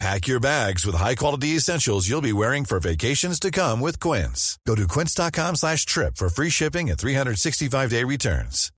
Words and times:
Pack 0.00 0.26
your 0.26 0.40
bags 0.40 0.84
with 0.84 0.96
high-quality 0.96 1.56
essentials 1.56 2.08
you'll 2.08 2.20
be 2.20 2.32
wearing 2.32 2.64
for 2.64 2.80
vacations 2.80 3.38
to 3.40 3.50
come 3.50 3.80
with 3.80 3.98
Quince. 4.00 4.58
Go 4.66 4.74
to 4.74 4.86
quince.com 4.86 5.56
slash 5.56 5.86
trip 5.86 6.16
for 6.16 6.28
free 6.28 6.50
shipping 6.50 6.90
and 6.90 6.98
365-day 6.98 8.04
returns. 8.04 8.70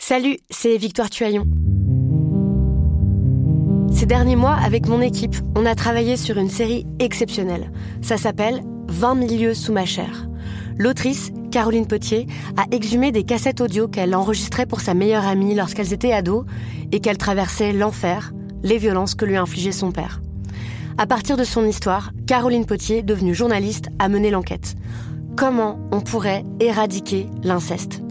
Salut, 0.00 0.38
c'est 0.48 0.78
Victoire 0.78 1.10
Tuaillon. 1.10 1.44
Ces 3.92 4.06
derniers 4.06 4.36
mois, 4.36 4.54
avec 4.54 4.86
mon 4.86 5.00
équipe, 5.00 5.34
on 5.56 5.66
a 5.66 5.74
travaillé 5.74 6.16
sur 6.16 6.38
une 6.38 6.48
série 6.48 6.86
exceptionnelle. 7.00 7.72
Ça 8.00 8.16
s'appelle 8.16 8.62
20 8.88 9.16
milieux 9.16 9.54
sous 9.54 9.72
ma 9.72 9.84
chair. 9.84 10.28
L'autrice, 10.78 11.32
Caroline 11.50 11.86
Potier, 11.86 12.26
a 12.56 12.64
exhumé 12.70 13.10
des 13.10 13.24
cassettes 13.24 13.60
audio 13.60 13.88
qu'elle 13.88 14.14
enregistrait 14.14 14.66
pour 14.66 14.80
sa 14.80 14.94
meilleure 14.94 15.26
amie 15.26 15.54
lorsqu'elles 15.54 15.92
étaient 15.92 16.12
ados 16.12 16.46
et 16.92 17.00
qu'elle 17.00 17.18
traversait 17.18 17.72
l'enfer, 17.72 18.32
les 18.62 18.78
violences 18.78 19.14
que 19.14 19.24
lui 19.24 19.36
infligeait 19.36 19.72
son 19.72 19.92
père. 19.92 20.20
À 20.96 21.06
partir 21.06 21.36
de 21.36 21.44
son 21.44 21.64
histoire, 21.64 22.12
Caroline 22.26 22.66
Potier, 22.66 23.02
devenue 23.02 23.34
journaliste, 23.34 23.88
a 23.98 24.08
mené 24.08 24.30
l'enquête. 24.30 24.74
Comment 25.36 25.78
on 25.92 26.00
pourrait 26.00 26.44
éradiquer 26.58 27.28
l'inceste? 27.44 28.02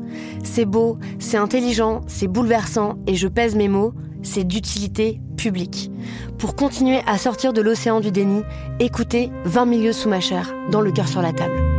C'est 0.43 0.65
beau, 0.65 0.97
c'est 1.19 1.37
intelligent, 1.37 2.01
c'est 2.07 2.27
bouleversant, 2.27 2.97
et 3.07 3.15
je 3.15 3.27
pèse 3.27 3.55
mes 3.55 3.67
mots, 3.67 3.93
c'est 4.23 4.45
d'utilité 4.45 5.19
publique. 5.35 5.91
Pour 6.37 6.55
continuer 6.55 7.01
à 7.05 7.17
sortir 7.17 7.53
de 7.53 7.61
l'océan 7.61 7.99
du 7.99 8.11
déni, 8.11 8.43
écoutez 8.79 9.31
20 9.45 9.65
milieux 9.65 9.93
sous 9.93 10.09
ma 10.09 10.19
chair, 10.19 10.53
dans 10.71 10.81
le 10.81 10.91
cœur 10.91 11.07
sur 11.07 11.21
la 11.21 11.33
table. 11.33 11.76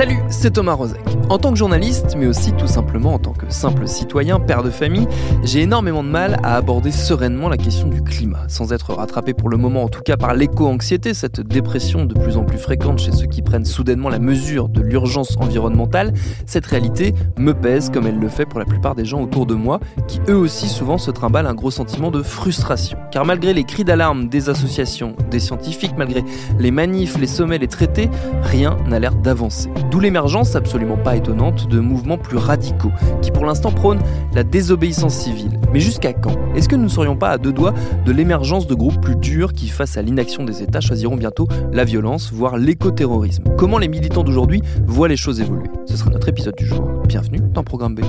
Salut, 0.00 0.20
c'est 0.30 0.54
Thomas 0.54 0.72
Rozek. 0.72 0.98
En 1.28 1.36
tant 1.36 1.50
que 1.50 1.58
journaliste, 1.58 2.16
mais 2.16 2.26
aussi 2.26 2.52
tout 2.52 2.66
simplement 2.66 3.12
en 3.12 3.18
tant 3.18 3.34
que 3.34 3.50
simple 3.50 3.86
citoyen, 3.86 4.40
père 4.40 4.62
de 4.62 4.70
famille, 4.70 5.06
j'ai 5.44 5.60
énormément 5.60 6.02
de 6.02 6.08
mal 6.08 6.40
à 6.42 6.56
aborder 6.56 6.90
sereinement 6.90 7.50
la 7.50 7.58
question 7.58 7.86
du 7.86 8.02
climat, 8.02 8.46
sans 8.48 8.72
être 8.72 8.94
rattrapé 8.94 9.34
pour 9.34 9.50
le 9.50 9.58
moment 9.58 9.84
en 9.84 9.88
tout 9.90 10.00
cas 10.00 10.16
par 10.16 10.32
l'éco-anxiété, 10.32 11.12
cette 11.12 11.42
dépression 11.42 12.06
de 12.06 12.14
plus 12.14 12.38
en 12.38 12.44
plus 12.44 12.56
fréquente 12.56 12.98
chez 12.98 13.12
ceux 13.12 13.26
qui 13.26 13.42
prennent 13.42 13.66
soudainement 13.66 14.08
la 14.08 14.20
mesure 14.20 14.70
de 14.70 14.80
l'urgence 14.80 15.36
environnementale. 15.36 16.14
Cette 16.46 16.64
réalité 16.64 17.12
me 17.36 17.52
pèse 17.52 17.90
comme 17.90 18.06
elle 18.06 18.18
le 18.18 18.28
fait 18.30 18.46
pour 18.46 18.58
la 18.58 18.64
plupart 18.64 18.94
des 18.94 19.04
gens 19.04 19.20
autour 19.20 19.44
de 19.44 19.54
moi, 19.54 19.80
qui 20.08 20.18
eux 20.30 20.36
aussi 20.36 20.68
souvent 20.68 20.96
se 20.96 21.10
trimballent 21.10 21.46
un 21.46 21.54
gros 21.54 21.70
sentiment 21.70 22.10
de 22.10 22.22
frustration. 22.22 22.96
Car 23.12 23.26
malgré 23.26 23.52
les 23.52 23.64
cris 23.64 23.84
d'alarme 23.84 24.30
des 24.30 24.48
associations, 24.48 25.14
des 25.30 25.40
scientifiques, 25.40 25.94
malgré 25.98 26.24
les 26.58 26.70
manifs, 26.70 27.18
les 27.18 27.26
sommets, 27.26 27.58
les 27.58 27.68
traités, 27.68 28.08
rien 28.40 28.78
n'a 28.88 28.98
l'air 28.98 29.14
d'avancer. 29.14 29.68
D'où 29.90 29.98
l'émergence 29.98 30.54
absolument 30.54 30.96
pas 30.96 31.16
étonnante 31.16 31.68
de 31.68 31.80
mouvements 31.80 32.18
plus 32.18 32.36
radicaux, 32.36 32.92
qui 33.22 33.32
pour 33.32 33.44
l'instant 33.44 33.72
prônent 33.72 33.98
la 34.34 34.44
désobéissance 34.44 35.14
civile. 35.14 35.58
Mais 35.72 35.80
jusqu'à 35.80 36.12
quand? 36.12 36.36
Est-ce 36.54 36.68
que 36.68 36.76
nous 36.76 36.84
ne 36.84 36.88
serions 36.88 37.16
pas 37.16 37.30
à 37.30 37.38
deux 37.38 37.52
doigts 37.52 37.74
de 38.06 38.12
l'émergence 38.12 38.68
de 38.68 38.74
groupes 38.74 39.00
plus 39.00 39.16
durs 39.16 39.52
qui, 39.52 39.68
face 39.68 39.96
à 39.96 40.02
l'inaction 40.02 40.44
des 40.44 40.62
États, 40.62 40.80
choisiront 40.80 41.16
bientôt 41.16 41.48
la 41.72 41.84
violence, 41.84 42.32
voire 42.32 42.56
l'écoterrorisme? 42.56 43.44
Comment 43.58 43.78
les 43.78 43.88
militants 43.88 44.22
d'aujourd'hui 44.22 44.62
voient 44.86 45.08
les 45.08 45.16
choses 45.16 45.40
évoluer? 45.40 45.68
Ce 45.86 45.96
sera 45.96 46.10
notre 46.10 46.28
épisode 46.28 46.56
du 46.56 46.66
jour. 46.66 46.84
Bienvenue 47.08 47.40
dans 47.52 47.64
Programme 47.64 47.96
B. 47.96 48.02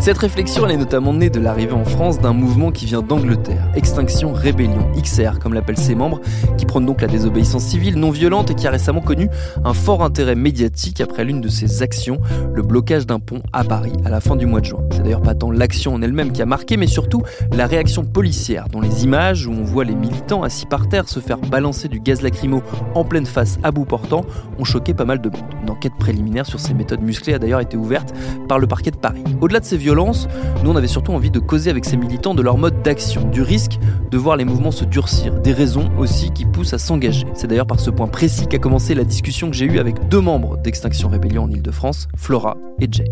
Cette 0.00 0.16
réflexion 0.16 0.66
elle 0.66 0.72
est 0.72 0.76
notamment 0.78 1.12
née 1.12 1.28
de 1.28 1.38
l'arrivée 1.38 1.74
en 1.74 1.84
France 1.84 2.18
d'un 2.18 2.32
mouvement 2.32 2.70
qui 2.70 2.86
vient 2.86 3.02
d'Angleterre, 3.02 3.68
Extinction 3.74 4.32
Rébellion, 4.32 4.90
XR 4.96 5.38
comme 5.38 5.52
l'appellent 5.52 5.76
ses 5.76 5.94
membres, 5.94 6.22
qui 6.56 6.64
prône 6.64 6.86
donc 6.86 7.02
la 7.02 7.06
désobéissance 7.06 7.64
civile 7.64 7.96
non 7.96 8.10
violente 8.10 8.50
et 8.50 8.54
qui 8.54 8.66
a 8.66 8.70
récemment 8.70 9.02
connu 9.02 9.28
un 9.62 9.74
fort 9.74 10.02
intérêt 10.02 10.36
médiatique 10.36 11.02
après 11.02 11.24
l'une 11.24 11.42
de 11.42 11.48
ses 11.48 11.82
actions, 11.82 12.18
le 12.54 12.62
blocage 12.62 13.06
d'un 13.06 13.20
pont 13.20 13.42
à 13.52 13.62
Paris 13.62 13.92
à 14.06 14.08
la 14.08 14.22
fin 14.22 14.36
du 14.36 14.46
mois 14.46 14.60
de 14.60 14.64
juin. 14.64 14.80
C'est 14.90 15.02
d'ailleurs 15.02 15.20
pas 15.20 15.34
tant 15.34 15.50
l'action 15.50 15.92
en 15.92 16.00
elle-même 16.00 16.32
qui 16.32 16.40
a 16.40 16.46
marqué, 16.46 16.78
mais 16.78 16.86
surtout 16.86 17.22
la 17.52 17.66
réaction 17.66 18.02
policière, 18.02 18.68
dont 18.70 18.80
les 18.80 19.04
images 19.04 19.46
où 19.46 19.52
on 19.52 19.64
voit 19.64 19.84
les 19.84 19.94
militants 19.94 20.42
assis 20.42 20.64
par 20.64 20.88
terre 20.88 21.10
se 21.10 21.20
faire 21.20 21.36
balancer 21.38 21.88
du 21.88 22.00
gaz 22.00 22.22
lacrymo 22.22 22.62
en 22.94 23.04
pleine 23.04 23.26
face 23.26 23.58
à 23.62 23.70
bout 23.70 23.84
portant 23.84 24.24
ont 24.58 24.64
choqué 24.64 24.94
pas 24.94 25.04
mal 25.04 25.20
de 25.20 25.28
monde. 25.28 25.44
Une 25.62 25.70
enquête 25.70 25.92
préliminaire 25.98 26.46
sur 26.46 26.58
ces 26.58 26.72
méthodes 26.72 27.02
musclées 27.02 27.34
a 27.34 27.38
d'ailleurs 27.38 27.60
été 27.60 27.76
ouverte 27.76 28.14
par 28.48 28.58
le 28.58 28.66
parquet 28.66 28.92
de 28.92 28.96
Paris. 28.96 29.22
Au-delà 29.42 29.60
de 29.60 29.66
ces 29.66 29.76
nous 29.94 30.70
on 30.70 30.76
avait 30.76 30.86
surtout 30.86 31.12
envie 31.12 31.30
de 31.30 31.40
causer 31.40 31.70
avec 31.70 31.84
ces 31.84 31.96
militants 31.96 32.34
de 32.34 32.42
leur 32.42 32.58
mode 32.58 32.82
d'action, 32.82 33.28
du 33.28 33.42
risque 33.42 33.78
de 34.10 34.18
voir 34.18 34.36
les 34.36 34.44
mouvements 34.44 34.70
se 34.70 34.84
durcir, 34.84 35.34
des 35.40 35.52
raisons 35.52 35.90
aussi 35.98 36.30
qui 36.30 36.44
poussent 36.44 36.74
à 36.74 36.78
s'engager. 36.78 37.26
C'est 37.34 37.48
d'ailleurs 37.48 37.66
par 37.66 37.80
ce 37.80 37.90
point 37.90 38.06
précis 38.06 38.46
qu'a 38.46 38.58
commencé 38.58 38.94
la 38.94 39.04
discussion 39.04 39.50
que 39.50 39.56
j'ai 39.56 39.66
eue 39.66 39.78
avec 39.78 40.08
deux 40.08 40.20
membres 40.20 40.56
d'Extinction 40.58 41.08
Rébellion 41.08 41.44
en 41.44 41.50
Ile-de-France, 41.50 42.08
Flora 42.16 42.56
et 42.80 42.88
Jay. 42.90 43.04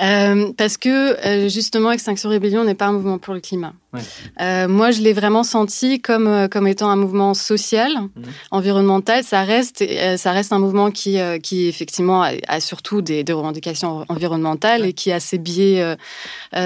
Euh, 0.00 0.52
parce 0.56 0.76
que 0.76 1.26
euh, 1.26 1.48
justement, 1.48 1.90
Extinction 1.90 2.28
Rébellion 2.28 2.64
n'est 2.64 2.74
pas 2.74 2.86
un 2.86 2.92
mouvement 2.92 3.18
pour 3.18 3.34
le 3.34 3.40
climat. 3.40 3.72
Ouais. 3.94 4.00
Euh, 4.40 4.68
moi, 4.68 4.90
je 4.90 5.00
l'ai 5.00 5.12
vraiment 5.12 5.44
senti 5.44 6.00
comme 6.00 6.26
euh, 6.26 6.48
comme 6.48 6.66
étant 6.66 6.90
un 6.90 6.96
mouvement 6.96 7.32
social, 7.32 7.92
mmh. 7.92 8.22
environnemental. 8.50 9.22
Ça 9.24 9.42
reste 9.44 9.82
euh, 9.82 10.16
ça 10.16 10.32
reste 10.32 10.52
un 10.52 10.58
mouvement 10.58 10.90
qui 10.90 11.18
qui 11.42 11.68
effectivement 11.68 12.22
a, 12.22 12.32
a 12.48 12.60
surtout 12.60 13.00
des, 13.00 13.24
des, 13.24 13.32
revendications 13.32 14.04
environnementales 14.08 14.82
ouais. 14.82 14.90
et 14.90 14.92
qui 14.92 15.12
a 15.12 15.20
ses 15.20 15.38
biais 15.38 15.96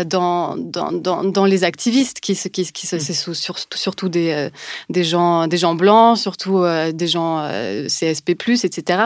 dans, 0.07 0.57
dans, 0.57 0.93
dans 0.93 1.25
dans 1.25 1.45
les 1.45 1.65
activistes 1.65 2.21
qui 2.21 2.35
qui, 2.35 2.73
qui 2.73 2.87
mmh. 2.87 2.99
c'est 2.99 3.13
sur, 3.13 3.57
surtout 3.75 4.09
des 4.09 4.49
des 4.89 5.05
gens 5.05 5.47
des 5.47 5.59
gens 5.59 5.75
blancs, 5.75 6.19
surtout 6.19 6.65
des 6.93 7.07
gens 7.07 7.47
CSP+, 7.87 8.31
etc. 8.31 9.03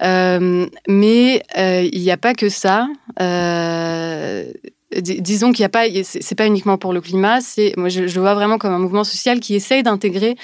mais 0.00 1.42
il 1.56 2.00
n'y 2.00 2.10
a 2.10 2.16
pas 2.16 2.34
que 2.34 2.48
ça. 2.48 2.88
Euh, 3.20 4.52
disons 4.90 5.52
qu'il 5.52 5.62
n'y 5.62 5.66
a 5.66 5.70
pas, 5.70 5.84
c'est 6.02 6.34
pas 6.34 6.46
uniquement 6.46 6.78
pour 6.78 6.92
le 6.92 7.00
climat, 7.00 7.40
c'est, 7.40 7.74
moi 7.76 7.88
je, 7.88 8.06
je 8.06 8.20
vois 8.20 8.34
vraiment 8.34 8.58
comme 8.58 8.72
un 8.72 8.78
mouvement 8.78 9.04
social 9.04 9.40
qui 9.40 9.54
essaye 9.54 9.82
d'intégrer 9.82 10.36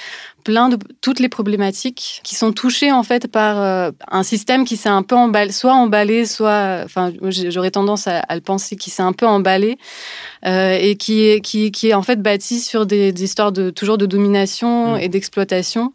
plein 0.45 0.69
de 0.69 0.79
toutes 1.01 1.19
les 1.21 1.31
problématiques 1.31 2.21
qui 2.23 2.35
sont 2.35 2.53
touchées 2.53 2.93
en 2.93 3.03
fait 3.03 3.27
par 3.27 3.61
euh, 3.61 3.91
un 4.11 4.23
système 4.23 4.65
qui 4.65 4.77
s'est 4.77 4.91
un 4.91 5.03
peu 5.03 5.17
emballé, 5.17 5.51
soit 5.51 5.73
emballé, 5.73 6.27
soit, 6.27 6.83
enfin, 6.85 7.13
j'aurais 7.23 7.71
tendance 7.71 8.07
à, 8.07 8.21
à, 8.21 8.35
le 8.35 8.43
penser, 8.43 8.77
qui 8.77 8.91
s'est 8.91 9.03
un 9.03 9.15
peu 9.15 9.27
emballé 9.27 9.79
euh, 10.47 10.77
et 10.79 10.97
qui 10.97 11.25
est 11.25 11.41
qui, 11.41 11.73
qui 11.73 11.89
est 11.89 11.95
en 11.95 12.03
fait 12.03 12.21
bâti 12.21 12.61
sur 12.61 12.85
des, 12.85 13.11
des 13.11 13.25
histoires 13.25 13.53
de 13.53 13.71
toujours 13.71 13.97
de 13.97 14.05
domination 14.07 14.95
mmh. 14.95 15.01
et 15.01 15.09
d'exploitation, 15.09 15.95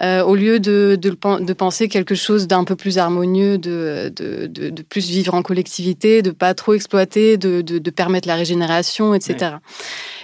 euh, 0.00 0.22
au 0.22 0.34
lieu 0.34 0.58
de, 0.58 0.98
de, 1.00 1.10
de 1.10 1.52
penser 1.52 1.88
quelque 1.88 2.14
chose 2.14 2.48
d'un 2.48 2.64
peu 2.64 2.74
plus 2.74 2.96
harmonieux, 2.96 3.58
de, 3.58 4.10
de, 4.16 4.46
de, 4.46 4.82
plus 4.82 5.08
vivre 5.08 5.34
en 5.34 5.42
collectivité, 5.42 6.22
de 6.22 6.30
pas 6.30 6.54
trop 6.54 6.72
exploiter, 6.72 7.36
de, 7.36 7.90
permettre 7.90 8.26
la 8.26 8.36
régénération, 8.36 9.14
etc. 9.14 9.56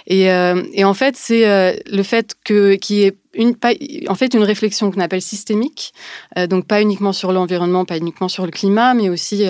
Et, 0.07 0.23
et, 0.23 0.83
en 0.83 0.93
fait, 0.95 1.15
c'est 1.15 1.83
le 1.85 2.03
fait 2.03 2.35
que 2.43 2.73
qu'il 2.75 2.95
y 2.95 3.03
ait 3.03 3.15
une, 3.39 3.55
pas, 3.55 3.71
en 4.07 4.15
fait 4.15 4.33
une 4.33 4.43
réflexion 4.43 4.91
qu'on 4.91 4.99
appelle 4.99 5.21
systémique, 5.21 5.93
euh, 6.37 6.45
donc 6.45 6.67
pas 6.67 6.81
uniquement 6.81 7.13
sur 7.13 7.31
l'environnement, 7.31 7.85
pas 7.85 7.97
uniquement 7.97 8.27
sur 8.27 8.45
le 8.45 8.51
climat, 8.51 8.93
mais 8.93 9.09
aussi 9.09 9.43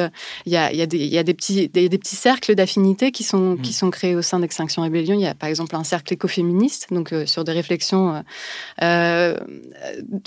il 0.46 0.52
y, 0.52 0.56
a, 0.56 0.72
y, 0.72 0.82
a 0.82 0.86
des, 0.86 0.98
y 0.98 1.18
a 1.18 1.24
des 1.24 1.34
petits 1.34 1.68
des, 1.68 1.90
des 1.90 1.98
petits 1.98 2.16
cercles 2.16 2.56
d'affinités 2.56 3.12
qui 3.12 3.24
sont 3.24 3.56
mmh. 3.56 3.62
qui 3.62 3.74
sont 3.74 3.90
créés 3.90 4.16
au 4.16 4.22
sein 4.22 4.40
d'Extinction 4.40 4.82
Rébellion. 4.84 5.16
Il 5.16 5.22
y 5.22 5.28
a 5.28 5.36
par 5.36 5.50
exemple 5.50 5.76
un 5.76 5.84
cercle 5.84 6.14
écoféministe, 6.14 6.88
donc 6.92 7.14
sur 7.26 7.44
des 7.44 7.52
réflexions 7.52 8.24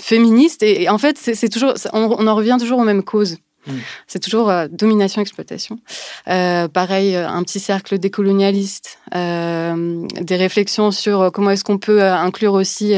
féministes. 0.01 0.63
Et, 0.63 0.83
et, 0.83 0.89
en 0.89 0.97
fait, 0.97 1.17
c'est 1.17 1.49
toujours 1.49 1.73
on, 1.93 2.15
on 2.19 2.27
en 2.27 2.35
revient 2.35 2.57
toujours 2.59 2.79
aux 2.79 2.83
mêmes 2.83 3.03
causes. 3.03 3.37
Mm. 3.67 3.77
C'est 4.07 4.19
toujours 4.19 4.49
euh, 4.49 4.67
domination-exploitation. 4.69 5.79
Euh, 6.27 6.67
pareil, 6.67 7.15
euh, 7.15 7.27
un 7.27 7.43
petit 7.43 7.59
cercle 7.59 7.97
décolonialiste, 7.97 8.99
euh, 9.15 10.05
des 10.21 10.35
réflexions 10.35 10.91
sur 10.91 11.31
comment 11.31 11.51
est-ce 11.51 11.63
qu'on 11.63 11.77
peut 11.77 12.03
inclure 12.03 12.53
aussi 12.53 12.93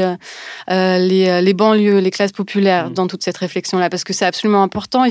les, 0.68 1.40
les, 1.42 1.54
banlieues, 1.54 1.98
les 1.98 2.10
classes 2.10 2.32
populaires 2.32 2.90
mm. 2.90 2.94
dans 2.94 3.06
toute 3.06 3.22
cette 3.22 3.36
réflexion-là, 3.36 3.90
parce 3.90 4.04
que 4.04 4.12
c'est 4.12 4.26
absolument 4.26 4.62
important. 4.62 5.06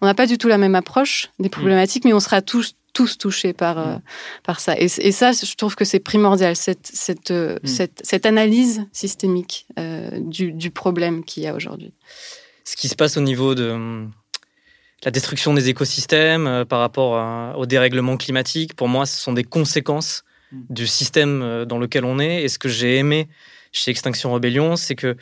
on 0.00 0.06
n'a 0.06 0.14
pas 0.14 0.26
du 0.26 0.38
tout 0.38 0.48
la 0.48 0.58
même 0.58 0.74
approche 0.74 1.30
des 1.38 1.48
problématiques, 1.48 2.04
mais 2.04 2.12
on 2.12 2.20
sera 2.20 2.42
tous 2.42 2.74
tous 2.92 3.18
touchés 3.18 3.52
par, 3.52 3.76
mm. 3.76 4.02
par 4.44 4.60
ça. 4.60 4.78
Et, 4.78 4.84
et, 4.84 5.10
ça, 5.10 5.32
je 5.32 5.54
trouve 5.56 5.74
que 5.74 5.84
c'est 5.84 5.98
primordial, 5.98 6.54
cette, 6.54 6.86
cette, 6.86 7.32
cette, 7.64 8.00
cette, 8.04 8.24
analyse 8.24 8.86
systémique 8.92 9.66
du, 10.20 10.52
du 10.52 10.70
problème 10.70 11.24
qu'il 11.24 11.42
y 11.42 11.48
a 11.48 11.54
aujourd'hui. 11.54 11.92
Ce 12.64 12.76
qui 12.76 12.86
se 12.86 12.94
passe 12.94 13.16
au 13.16 13.20
niveau 13.20 13.56
de 13.56 14.06
la 15.04 15.10
destruction 15.10 15.54
des 15.54 15.68
écosystèmes 15.68 16.46
euh, 16.46 16.64
par 16.64 16.80
rapport 16.80 17.56
au 17.56 17.66
dérèglement 17.66 18.16
climatique, 18.16 18.74
pour 18.74 18.88
moi, 18.88 19.06
ce 19.06 19.20
sont 19.20 19.32
des 19.32 19.44
conséquences 19.44 20.24
mm. 20.50 20.60
du 20.70 20.86
système 20.86 21.42
euh, 21.42 21.64
dans 21.64 21.78
lequel 21.78 22.04
on 22.04 22.18
est. 22.18 22.42
Et 22.42 22.48
ce 22.48 22.58
que 22.58 22.68
j'ai 22.68 22.96
aimé 22.96 23.28
chez 23.72 23.90
Extinction 23.90 24.32
Rebellion, 24.32 24.76
c'est 24.76 24.94
que 24.94 25.16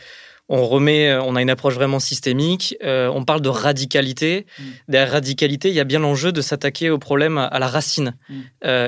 on 0.49 0.67
remet, 0.67 1.08
euh, 1.08 1.23
on 1.23 1.37
a 1.37 1.43
une 1.43 1.50
approche 1.50 1.75
vraiment 1.75 2.00
systémique. 2.00 2.76
on 2.82 3.25
parle 3.25 3.40
de 3.40 3.49
radicalité. 3.49 4.46
Mm. 4.58 4.62
Derrière 4.88 5.12
radicalité, 5.12 5.69
il 5.69 5.75
y 5.75 5.81
a 5.81 5.85
bien 5.85 6.00
l'enjeu 6.00 6.31
de 6.31 6.40
s'attaquer 6.40 6.90
au 6.90 6.99
problème 6.99 7.38
à, 7.38 7.58
la 7.58 7.69
racine. 7.69 8.14
Mm. 8.28 8.40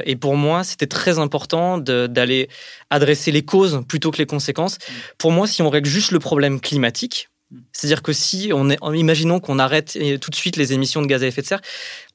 et 0.04 0.16
pour 0.16 0.36
moi, 0.36 0.62
c'était 0.62 0.86
très 0.86 1.18
important 1.18 1.78
d'aller 1.78 2.48
adresser 2.90 3.32
les 3.32 3.44
causes 3.44 3.82
plutôt 3.88 4.10
que 4.10 4.18
les 4.18 4.26
conséquences. 4.26 4.78
Pour 5.18 5.32
moi, 5.32 5.46
si 5.46 5.62
on 5.62 5.70
règle 5.70 5.88
juste 5.88 6.10
le 6.10 6.18
problème 6.18 6.60
climatique, 6.60 7.28
c'est-à-dire 7.72 8.02
que 8.02 8.12
si 8.12 8.50
on 8.54 8.70
est, 8.70 8.78
imaginons 8.94 9.40
qu'on 9.40 9.58
arrête 9.58 9.98
tout 10.20 10.30
de 10.30 10.34
suite 10.34 10.56
les 10.56 10.72
émissions 10.72 11.02
de 11.02 11.06
gaz 11.06 11.22
à 11.22 11.26
effet 11.26 11.42
de 11.42 11.46
serre, 11.46 11.60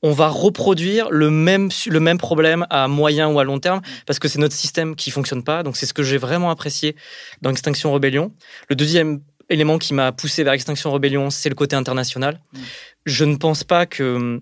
on 0.02 0.12
va 0.12 0.28
reproduire 0.28 1.10
le 1.12 1.30
même, 1.30 1.70
le 1.88 2.00
même 2.00 2.18
problème 2.18 2.66
à 2.70 2.88
moyen 2.88 3.30
ou 3.30 3.40
à 3.40 3.44
long 3.44 3.60
terme 3.60 3.82
parce 4.06 4.20
que 4.20 4.28
c'est 4.28 4.40
notre 4.40 4.56
système 4.56 4.96
qui 4.96 5.12
fonctionne 5.12 5.44
pas. 5.44 5.64
Donc 5.64 5.78
c'est 5.78 5.86
ce 5.86 5.94
que 5.94 6.04
j'ai 6.04 6.18
vraiment 6.18 6.50
apprécié 6.50 6.96
dans 7.42 7.52
Extinction 7.52 7.92
Rebellion. 7.92 8.34
Le 8.70 8.76
deuxième 8.76 9.22
élément 9.50 9.78
qui 9.78 9.94
m'a 9.94 10.12
poussé 10.12 10.44
vers 10.44 10.54
Extinction 10.54 10.92
Rebellion, 10.92 11.30
c'est 11.30 11.50
le 11.50 11.56
côté 11.56 11.76
international. 11.76 12.40
Mm. 12.54 12.60
Je 13.06 13.26
ne 13.26 13.36
pense 13.36 13.64
pas 13.64 13.86
que 13.86 14.40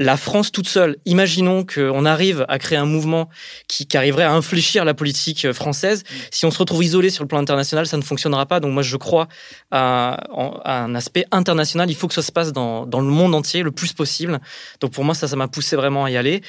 la 0.00 0.16
France 0.16 0.50
toute 0.50 0.66
seule, 0.66 0.96
imaginons 1.04 1.64
qu'on 1.64 2.06
arrive 2.06 2.46
à 2.48 2.58
créer 2.58 2.78
un 2.78 2.86
mouvement 2.86 3.28
qui, 3.68 3.86
arriverait 3.94 4.24
à 4.24 4.32
infléchir 4.32 4.86
la 4.86 4.94
politique 4.94 5.52
française. 5.52 6.04
Mm. 6.04 6.14
Si 6.30 6.46
on 6.46 6.50
se 6.50 6.58
retrouve 6.58 6.82
isolé 6.82 7.10
sur 7.10 7.22
le 7.22 7.28
plan 7.28 7.38
international, 7.38 7.86
ça 7.86 7.98
ne 7.98 8.02
fonctionnera 8.02 8.46
pas. 8.46 8.60
Donc 8.60 8.72
moi, 8.72 8.82
je 8.82 8.96
crois 8.96 9.28
à, 9.70 10.16
un 10.64 10.94
aspect 10.94 11.26
international. 11.32 11.90
Il 11.90 11.94
faut 11.94 12.08
que 12.08 12.14
ça 12.14 12.22
se 12.22 12.32
passe 12.32 12.54
dans, 12.54 12.86
le 12.86 13.02
monde 13.02 13.34
entier 13.34 13.62
le 13.62 13.72
plus 13.72 13.92
possible. 13.92 14.40
Donc 14.80 14.92
pour 14.92 15.04
moi, 15.04 15.14
ça, 15.14 15.28
ça 15.28 15.36
m'a 15.36 15.48
poussé 15.48 15.76
vraiment 15.76 16.06
à 16.06 16.10
y 16.10 16.16
aller. 16.16 16.40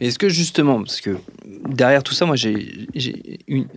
Est-ce 0.00 0.18
que 0.18 0.28
justement, 0.28 0.82
parce 0.82 1.00
que 1.00 1.16
derrière 1.46 2.02
tout 2.02 2.14
ça, 2.14 2.26
moi, 2.26 2.36
j'ai 2.36 2.84
une, 3.48 3.68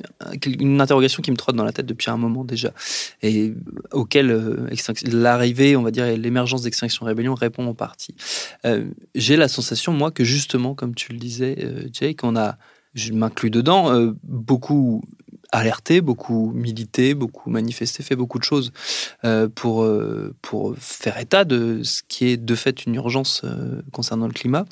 une, 0.59 0.81
interrogation 0.81 1.21
qui 1.23 1.31
me 1.31 1.37
trotte 1.37 1.55
dans 1.55 1.63
la 1.63 1.71
tête 1.71 1.85
depuis 1.85 2.09
un 2.09 2.17
moment 2.17 2.43
déjà, 2.43 2.73
et 3.21 3.53
auquel 3.93 4.29
euh, 4.29 4.67
l'arrivée, 5.05 5.77
on 5.77 5.83
va 5.83 5.91
dire, 5.91 6.05
l'émergence 6.17 6.63
d'Extinction 6.63 7.05
Rébellion 7.05 7.33
répond 7.33 7.65
en 7.65 7.73
partie. 7.73 8.13
Euh, 8.65 8.83
j'ai 9.21 9.37
la 9.37 9.47
sensation, 9.47 9.93
moi, 9.93 10.11
que 10.11 10.23
justement, 10.23 10.75
comme 10.75 10.95
tu 10.95 11.13
le 11.13 11.19
disais, 11.19 11.55
euh, 11.59 11.87
Jake, 11.93 12.23
on 12.23 12.35
a, 12.35 12.57
je 12.93 13.13
m'inclus 13.13 13.51
dedans, 13.51 13.93
euh, 13.93 14.13
beaucoup 14.23 15.03
alerté, 15.53 16.01
beaucoup 16.01 16.51
milité, 16.53 17.13
beaucoup 17.13 17.49
manifesté, 17.49 18.03
fait 18.03 18.15
beaucoup 18.15 18.39
de 18.39 18.43
choses 18.43 18.71
euh, 19.25 19.47
pour, 19.47 19.87
pour 20.41 20.75
faire 20.77 21.17
état 21.19 21.43
de 21.43 21.83
ce 21.83 22.01
qui 22.07 22.27
est 22.27 22.37
de 22.37 22.55
fait 22.55 22.85
une 22.85 22.95
urgence 22.95 23.43
concernant 23.91 24.27
le 24.27 24.33
climat, 24.33 24.65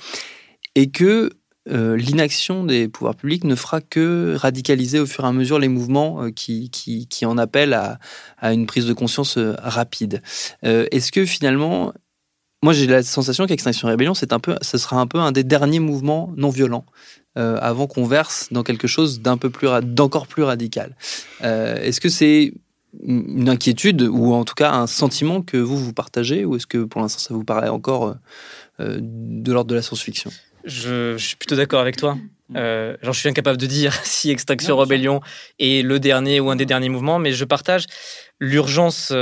et 0.75 0.89
que 0.89 1.31
l'inaction 1.67 2.63
des 2.63 2.87
pouvoirs 2.87 3.13
publics 3.13 3.43
ne 3.43 3.53
fera 3.53 3.79
que 3.79 4.35
radicaliser 4.39 4.99
au 4.99 5.05
fur 5.05 5.25
et 5.25 5.27
à 5.27 5.31
mesure 5.31 5.59
les 5.59 5.67
mouvements 5.67 6.31
qui, 6.31 6.71
qui, 6.71 7.07
qui, 7.07 7.25
en 7.27 7.37
appellent 7.37 7.75
à, 7.75 7.99
à, 8.39 8.53
une 8.53 8.65
prise 8.65 8.87
de 8.87 8.93
conscience 8.93 9.37
rapide. 9.37 10.23
Est-ce 10.63 11.11
que 11.11 11.25
finalement, 11.25 11.93
moi, 12.61 12.73
j'ai 12.73 12.87
la 12.87 13.03
sensation 13.03 13.45
qu'Extinction 13.45 13.87
Rébellion, 13.87 14.13
c'est 14.13 14.33
un 14.33 14.39
peu, 14.39 14.55
ce 14.61 14.77
sera 14.77 14.99
un 14.99 15.07
peu 15.07 15.17
un 15.19 15.31
des 15.31 15.43
derniers 15.43 15.79
mouvements 15.79 16.33
non 16.35 16.49
violents 16.49 16.85
euh, 17.37 17.57
avant 17.61 17.87
qu'on 17.87 18.05
verse 18.05 18.49
dans 18.51 18.63
quelque 18.63 18.87
chose 18.87 19.21
d'un 19.21 19.37
peu 19.37 19.49
plus, 19.49 19.69
d'encore 19.81 20.27
plus 20.27 20.43
radical. 20.43 20.95
Euh, 21.41 21.77
est-ce 21.77 22.01
que 22.01 22.09
c'est 22.09 22.53
une 23.05 23.47
inquiétude 23.47 24.01
ou 24.01 24.33
en 24.33 24.43
tout 24.43 24.55
cas 24.55 24.71
un 24.71 24.87
sentiment 24.87 25.41
que 25.41 25.57
vous 25.57 25.77
vous 25.77 25.93
partagez 25.93 26.43
ou 26.43 26.55
est-ce 26.55 26.65
que 26.67 26.79
pour 26.79 27.01
l'instant 27.01 27.19
ça 27.19 27.33
vous 27.33 27.43
paraît 27.43 27.69
encore 27.69 28.15
euh, 28.79 28.97
de 28.99 29.53
l'ordre 29.53 29.69
de 29.69 29.75
la 29.75 29.81
science-fiction? 29.81 30.31
Je, 30.65 31.15
suis 31.17 31.37
plutôt 31.37 31.55
d'accord 31.55 31.79
avec 31.79 31.95
toi. 31.95 32.17
Genre, 32.53 33.13
je 33.13 33.19
suis 33.19 33.29
incapable 33.29 33.57
de 33.57 33.67
dire 33.67 33.93
si 34.03 34.31
Extinction 34.31 34.75
Rebellion 34.75 35.21
est 35.59 35.85
le 35.85 35.99
dernier 35.99 36.41
ou 36.41 36.49
un 36.49 36.57
des 36.57 36.65
derniers 36.65 36.89
mouvements, 36.89 37.19
mais 37.19 37.31
je 37.31 37.45
partage 37.45 37.85
l'urgence 38.39 39.13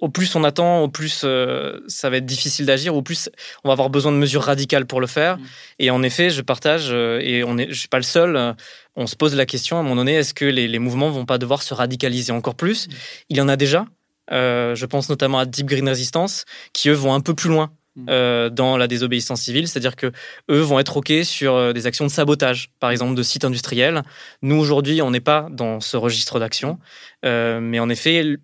au 0.00 0.08
plus 0.08 0.34
on 0.34 0.44
attend, 0.44 0.80
au 0.80 0.88
plus 0.88 1.22
euh, 1.24 1.80
ça 1.88 2.10
va 2.10 2.18
être 2.18 2.26
difficile 2.26 2.66
d'agir, 2.66 2.94
au 2.94 3.02
plus 3.02 3.28
on 3.64 3.68
va 3.68 3.72
avoir 3.72 3.90
besoin 3.90 4.12
de 4.12 4.16
mesures 4.16 4.42
radicales 4.42 4.86
pour 4.86 5.00
le 5.00 5.06
faire. 5.06 5.38
Mm. 5.38 5.42
Et 5.78 5.90
en 5.90 6.02
effet, 6.02 6.30
je 6.30 6.42
partage, 6.42 6.88
euh, 6.90 7.20
et 7.22 7.44
on 7.44 7.58
est, 7.58 7.68
je 7.70 7.78
suis 7.78 7.88
pas 7.88 7.98
le 7.98 8.04
seul. 8.04 8.36
Euh, 8.36 8.52
on 8.96 9.06
se 9.06 9.16
pose 9.16 9.34
la 9.34 9.46
question 9.46 9.76
à 9.76 9.80
un 9.80 9.82
moment 9.82 9.96
donné 9.96 10.14
est-ce 10.14 10.34
que 10.34 10.44
les, 10.44 10.66
les, 10.66 10.78
mouvements 10.78 11.10
vont 11.10 11.26
pas 11.26 11.38
devoir 11.38 11.62
se 11.62 11.74
radicaliser 11.74 12.32
encore 12.32 12.54
plus? 12.54 12.88
Mm. 12.88 12.92
Il 13.30 13.36
y 13.36 13.40
en 13.40 13.48
a 13.48 13.56
déjà. 13.56 13.86
je 14.30 14.86
pense 14.86 15.08
notamment 15.08 15.38
à 15.38 15.46
Deep 15.46 15.66
Green 15.66 15.88
Resistance, 15.88 16.44
qui 16.72 16.88
eux 16.88 16.94
vont 16.94 17.14
un 17.14 17.20
peu 17.20 17.34
plus 17.34 17.50
loin 17.50 17.70
mm. 17.96 18.48
dans 18.50 18.76
la 18.76 18.88
désobéissance 18.88 19.42
civile, 19.42 19.68
c'est-à-dire 19.68 19.96
que 19.96 20.12
eux 20.50 20.60
vont 20.60 20.78
être 20.78 20.96
ok 20.96 21.12
sur 21.24 21.74
des 21.74 21.86
actions 21.86 22.06
de 22.06 22.10
sabotage, 22.10 22.70
par 22.80 22.90
exemple 22.90 23.14
de 23.14 23.22
sites 23.22 23.44
industriels. 23.44 24.02
Nous 24.42 24.56
aujourd'hui, 24.56 25.02
on 25.02 25.10
n'est 25.10 25.20
pas 25.20 25.46
dans 25.50 25.80
ce 25.80 25.96
registre 25.96 26.40
d'action, 26.40 26.78
mais 27.22 27.78
en 27.78 27.88
effet, 27.88 28.38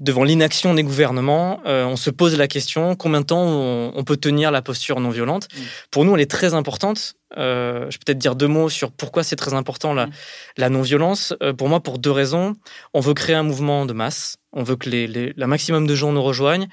devant 0.00 0.24
l'inaction 0.24 0.74
des 0.74 0.82
gouvernements, 0.82 1.60
euh, 1.66 1.84
on 1.84 1.96
se 1.96 2.10
pose 2.10 2.36
la 2.36 2.48
question 2.48 2.96
combien 2.96 3.20
de 3.20 3.26
temps 3.26 3.44
on, 3.44 4.04
peut 4.04 4.16
tenir 4.16 4.50
la 4.50 4.62
posture 4.62 4.98
non 4.98 5.10
violente? 5.10 5.48
Mm. 5.52 5.60
Pour 5.90 6.04
nous, 6.04 6.14
elle 6.14 6.22
est 6.22 6.30
très 6.30 6.54
importante. 6.54 7.14
Euh, 7.38 7.86
je 7.90 7.98
peux 7.98 8.04
peut-être 8.06 8.18
dire 8.18 8.34
deux 8.34 8.48
mots 8.48 8.68
sur 8.68 8.90
pourquoi 8.90 9.22
c'est 9.22 9.36
très 9.36 9.54
important 9.54 9.94
la, 9.94 10.06
mm. 10.06 10.12
la 10.58 10.68
non-violence. 10.68 11.34
Euh, 11.42 11.52
pour 11.52 11.68
moi, 11.68 11.80
pour 11.80 11.98
deux 11.98 12.10
raisons. 12.10 12.54
On 12.94 13.00
veut 13.00 13.14
créer 13.14 13.36
un 13.36 13.42
mouvement 13.42 13.86
de 13.86 13.92
masse. 13.92 14.36
On 14.52 14.64
veut 14.64 14.74
que 14.74 14.90
les, 14.90 15.06
les, 15.06 15.32
la 15.36 15.46
maximum 15.46 15.86
de 15.86 15.94
gens 15.94 16.10
nous 16.10 16.22
rejoignent. 16.22 16.66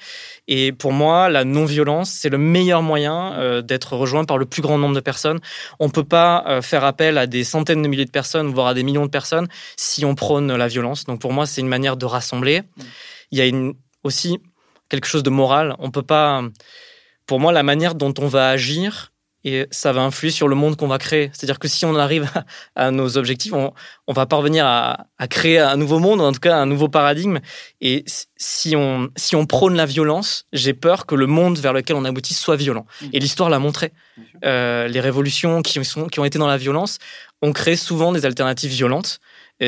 Et 0.47 0.71
pour 0.71 0.93
moi, 0.93 1.29
la 1.29 1.43
non-violence, 1.43 2.09
c'est 2.09 2.29
le 2.29 2.39
meilleur 2.39 2.81
moyen 2.81 3.61
d'être 3.61 3.95
rejoint 3.95 4.25
par 4.25 4.39
le 4.39 4.47
plus 4.47 4.63
grand 4.63 4.79
nombre 4.79 4.95
de 4.95 4.99
personnes. 4.99 5.39
On 5.79 5.85
ne 5.85 5.91
peut 5.91 6.03
pas 6.03 6.59
faire 6.63 6.83
appel 6.83 7.19
à 7.19 7.27
des 7.27 7.43
centaines 7.43 7.83
de 7.83 7.87
milliers 7.87 8.05
de 8.05 8.09
personnes, 8.09 8.47
voire 8.47 8.65
à 8.65 8.73
des 8.73 8.81
millions 8.81 9.05
de 9.05 9.11
personnes, 9.11 9.47
si 9.75 10.05
on 10.05 10.15
prône 10.15 10.55
la 10.55 10.67
violence. 10.67 11.03
Donc 11.03 11.21
pour 11.21 11.33
moi, 11.33 11.45
c'est 11.45 11.61
une 11.61 11.67
manière 11.67 11.97
de 11.97 12.05
rassembler. 12.07 12.61
Mm 12.61 12.83
il 13.31 13.37
y 13.37 13.41
a 13.41 13.45
une, 13.45 13.73
aussi 14.03 14.39
quelque 14.89 15.07
chose 15.07 15.23
de 15.23 15.29
moral. 15.29 15.75
On 15.79 15.91
peut 15.91 16.03
pas. 16.03 16.43
Pour 17.25 17.39
moi, 17.39 17.51
la 17.51 17.63
manière 17.63 17.95
dont 17.95 18.13
on 18.19 18.27
va 18.27 18.49
agir, 18.49 19.11
et 19.43 19.67
ça 19.71 19.93
va 19.93 20.01
influer 20.01 20.31
sur 20.31 20.47
le 20.47 20.55
monde 20.55 20.75
qu'on 20.75 20.87
va 20.87 20.97
créer. 20.97 21.29
C'est-à-dire 21.33 21.59
que 21.59 21.67
si 21.67 21.85
on 21.85 21.95
arrive 21.95 22.29
à, 22.75 22.91
nos 22.91 23.17
objectifs, 23.17 23.53
on, 23.53 23.73
on 24.07 24.13
va 24.13 24.25
parvenir 24.25 24.65
à, 24.65 25.07
à, 25.17 25.27
créer 25.27 25.59
un 25.59 25.77
nouveau 25.77 25.99
monde, 25.99 26.21
en 26.21 26.31
tout 26.31 26.39
cas 26.39 26.57
un 26.57 26.65
nouveau 26.65 26.89
paradigme. 26.89 27.39
Et 27.81 28.03
si 28.35 28.75
on, 28.75 29.09
si 29.15 29.35
on 29.35 29.45
prône 29.45 29.75
la 29.75 29.85
violence, 29.85 30.45
j'ai 30.53 30.73
peur 30.73 31.05
que 31.05 31.15
le 31.15 31.27
monde 31.27 31.57
vers 31.59 31.73
lequel 31.73 31.95
on 31.95 32.05
aboutit 32.05 32.33
soit 32.33 32.55
violent. 32.55 32.85
Mmh. 33.01 33.05
Et 33.13 33.19
l'histoire 33.19 33.49
l'a 33.49 33.59
montré. 33.59 33.93
Euh, 34.43 34.87
les 34.87 34.99
révolutions 34.99 35.61
qui, 35.61 35.83
sont, 35.85 36.07
qui 36.07 36.19
ont 36.19 36.25
été 36.25 36.39
dans 36.39 36.47
la 36.47 36.57
violence 36.57 36.97
ont 37.41 37.53
créé 37.53 37.75
souvent 37.75 38.11
des 38.11 38.25
alternatives 38.25 38.71
violentes 38.71 39.19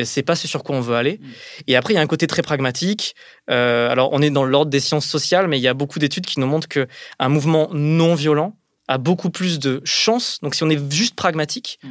c'est 0.04 0.22
pas 0.22 0.36
ce 0.36 0.46
sur 0.46 0.62
quoi 0.62 0.76
on 0.76 0.80
veut 0.80 0.94
aller. 0.94 1.18
Mm. 1.20 1.28
Et 1.68 1.76
après, 1.76 1.94
il 1.94 1.96
y 1.96 1.98
a 1.98 2.02
un 2.02 2.06
côté 2.06 2.26
très 2.26 2.42
pragmatique. 2.42 3.14
Euh, 3.50 3.90
alors, 3.90 4.10
on 4.12 4.22
est 4.22 4.30
dans 4.30 4.44
l'ordre 4.44 4.70
des 4.70 4.80
sciences 4.80 5.06
sociales, 5.06 5.48
mais 5.48 5.58
il 5.58 5.62
y 5.62 5.68
a 5.68 5.74
beaucoup 5.74 5.98
d'études 5.98 6.26
qui 6.26 6.40
nous 6.40 6.46
montrent 6.46 6.68
que 6.68 6.86
un 7.18 7.28
mouvement 7.28 7.68
non 7.72 8.14
violent 8.14 8.56
a 8.90 8.98
beaucoup 8.98 9.30
plus 9.30 9.58
de 9.58 9.80
chances. 9.84 10.38
Donc, 10.42 10.54
si 10.54 10.62
on 10.64 10.70
est 10.70 10.92
juste 10.92 11.14
pragmatique, 11.14 11.78
mm. 11.82 11.88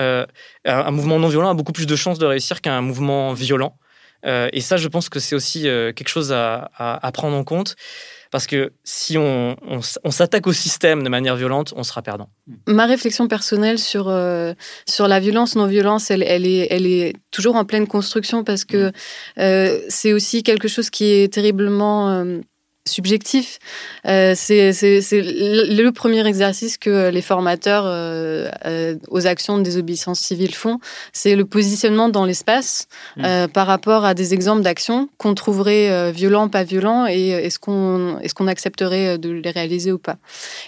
euh, 0.00 0.26
un 0.64 0.90
mouvement 0.90 1.18
non 1.18 1.28
violent 1.28 1.50
a 1.50 1.54
beaucoup 1.54 1.72
plus 1.72 1.86
de 1.86 1.96
chances 1.96 2.18
de 2.18 2.26
réussir 2.26 2.60
qu'un 2.60 2.80
mouvement 2.80 3.32
violent. 3.34 3.76
Euh, 4.26 4.48
et 4.52 4.60
ça, 4.60 4.76
je 4.76 4.88
pense 4.88 5.08
que 5.08 5.20
c'est 5.20 5.36
aussi 5.36 5.62
quelque 5.62 6.08
chose 6.08 6.32
à, 6.32 6.70
à, 6.76 7.12
prendre 7.12 7.36
en 7.36 7.44
compte. 7.44 7.76
Parce 8.30 8.46
que 8.46 8.72
si 8.84 9.16
on, 9.16 9.56
on, 10.04 10.10
s'attaque 10.10 10.46
au 10.46 10.52
système 10.52 11.02
de 11.02 11.08
manière 11.08 11.36
violente, 11.36 11.72
on 11.76 11.82
sera 11.82 12.02
perdant. 12.02 12.28
Ma 12.66 12.84
réflexion 12.84 13.26
personnelle 13.26 13.78
sur, 13.78 14.08
euh, 14.08 14.52
sur 14.86 15.08
la 15.08 15.18
violence, 15.18 15.56
non-violence, 15.56 16.10
elle, 16.10 16.22
elle, 16.22 16.46
est, 16.46 16.66
elle 16.70 16.86
est 16.86 17.14
toujours 17.30 17.56
en 17.56 17.64
pleine 17.64 17.86
construction 17.86 18.44
parce 18.44 18.66
que 18.66 18.88
mm. 18.88 18.92
euh, 19.38 19.80
c'est 19.88 20.12
aussi 20.12 20.42
quelque 20.42 20.68
chose 20.68 20.90
qui 20.90 21.04
est 21.04 21.32
terriblement... 21.32 22.24
Euh, 22.88 23.08
subjectif. 23.08 23.58
Euh, 24.06 24.34
c'est 24.34 24.72
le 24.72 25.90
premier 25.90 26.26
exercice 26.26 26.78
que 26.78 27.10
les 27.10 27.22
formateurs 27.22 27.84
euh, 27.86 28.48
euh, 28.66 28.96
aux 29.08 29.26
actions 29.26 29.58
de 29.58 29.62
désobéissance 29.62 30.20
civile 30.20 30.54
font. 30.54 30.78
C'est 31.12 31.36
le 31.36 31.44
positionnement 31.44 32.08
dans 32.08 32.24
l'espace 32.24 32.88
mmh. 33.16 33.48
par 33.52 33.66
rapport 33.66 34.04
à 34.04 34.14
des 34.14 34.34
exemples 34.34 34.62
d'actions 34.62 35.08
qu'on 35.18 35.34
trouverait 35.34 36.12
violents, 36.12 36.48
pas 36.48 36.64
violents, 36.64 37.06
et 37.06 37.28
est-ce 37.28 37.58
qu'on 37.58 38.18
est 38.20 38.32
qu'on 38.32 38.46
accepterait 38.46 39.18
de 39.18 39.30
les 39.30 39.50
réaliser 39.50 39.90
ou 39.90 39.98
pas. 39.98 40.16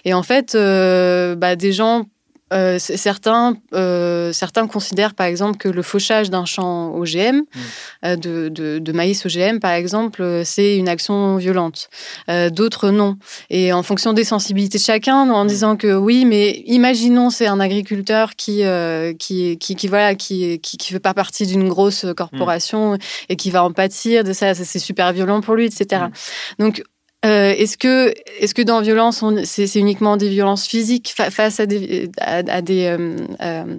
Et 0.04 0.14
en 0.14 0.22
fait, 0.22 0.54
bah, 0.54 1.56
des 1.56 1.72
gens 1.72 2.06
euh, 2.52 2.78
certains, 2.78 3.56
euh, 3.74 4.32
certains 4.32 4.66
considèrent 4.66 5.14
par 5.14 5.26
exemple 5.26 5.56
que 5.56 5.68
le 5.68 5.82
fauchage 5.82 6.30
d'un 6.30 6.44
champ 6.44 6.92
OGM, 6.94 7.36
mm. 7.36 7.44
euh, 8.04 8.16
de, 8.16 8.48
de, 8.48 8.78
de, 8.78 8.92
maïs 8.92 9.24
OGM 9.24 9.58
par 9.60 9.72
exemple, 9.72 10.22
euh, 10.22 10.42
c'est 10.44 10.76
une 10.76 10.88
action 10.88 11.36
violente. 11.36 11.88
Euh, 12.28 12.50
d'autres 12.50 12.90
non. 12.90 13.16
Et 13.50 13.72
en 13.72 13.82
fonction 13.82 14.12
des 14.12 14.24
sensibilités 14.24 14.78
de 14.78 14.82
chacun, 14.82 15.30
en 15.30 15.44
mm. 15.44 15.48
disant 15.48 15.76
que 15.76 15.94
oui, 15.94 16.24
mais 16.24 16.62
imaginons 16.66 17.30
c'est 17.30 17.46
un 17.46 17.60
agriculteur 17.60 18.34
qui, 18.34 18.62
qui, 19.18 19.58
qui, 19.58 19.76
qui, 19.76 19.88
voilà, 19.88 20.14
qui, 20.14 20.58
qui, 20.60 20.76
qui 20.76 20.92
fait 20.92 21.00
pas 21.00 21.14
partie 21.14 21.46
d'une 21.46 21.68
grosse 21.68 22.06
corporation 22.16 22.94
mm. 22.94 22.98
et 23.28 23.36
qui 23.36 23.50
va 23.50 23.62
en 23.62 23.72
pâtir 23.72 24.24
de 24.24 24.32
ça, 24.32 24.54
ça 24.54 24.64
c'est 24.64 24.78
super 24.78 25.12
violent 25.12 25.40
pour 25.40 25.54
lui, 25.54 25.66
etc. 25.66 26.06
Donc 26.58 26.82
euh, 27.24 27.50
est-ce 27.50 27.76
que, 27.76 28.14
est-ce 28.38 28.54
que 28.54 28.62
dans 28.62 28.80
violence, 28.80 29.22
c'est, 29.44 29.76
uniquement 29.76 30.16
des 30.16 30.30
violences 30.30 30.66
physiques 30.66 31.12
face 31.14 31.60
à 31.60 31.66
des, 31.66 32.10
à, 32.18 32.62
des, 32.62 32.86
euh, 32.86 33.16
euh, 33.42 33.78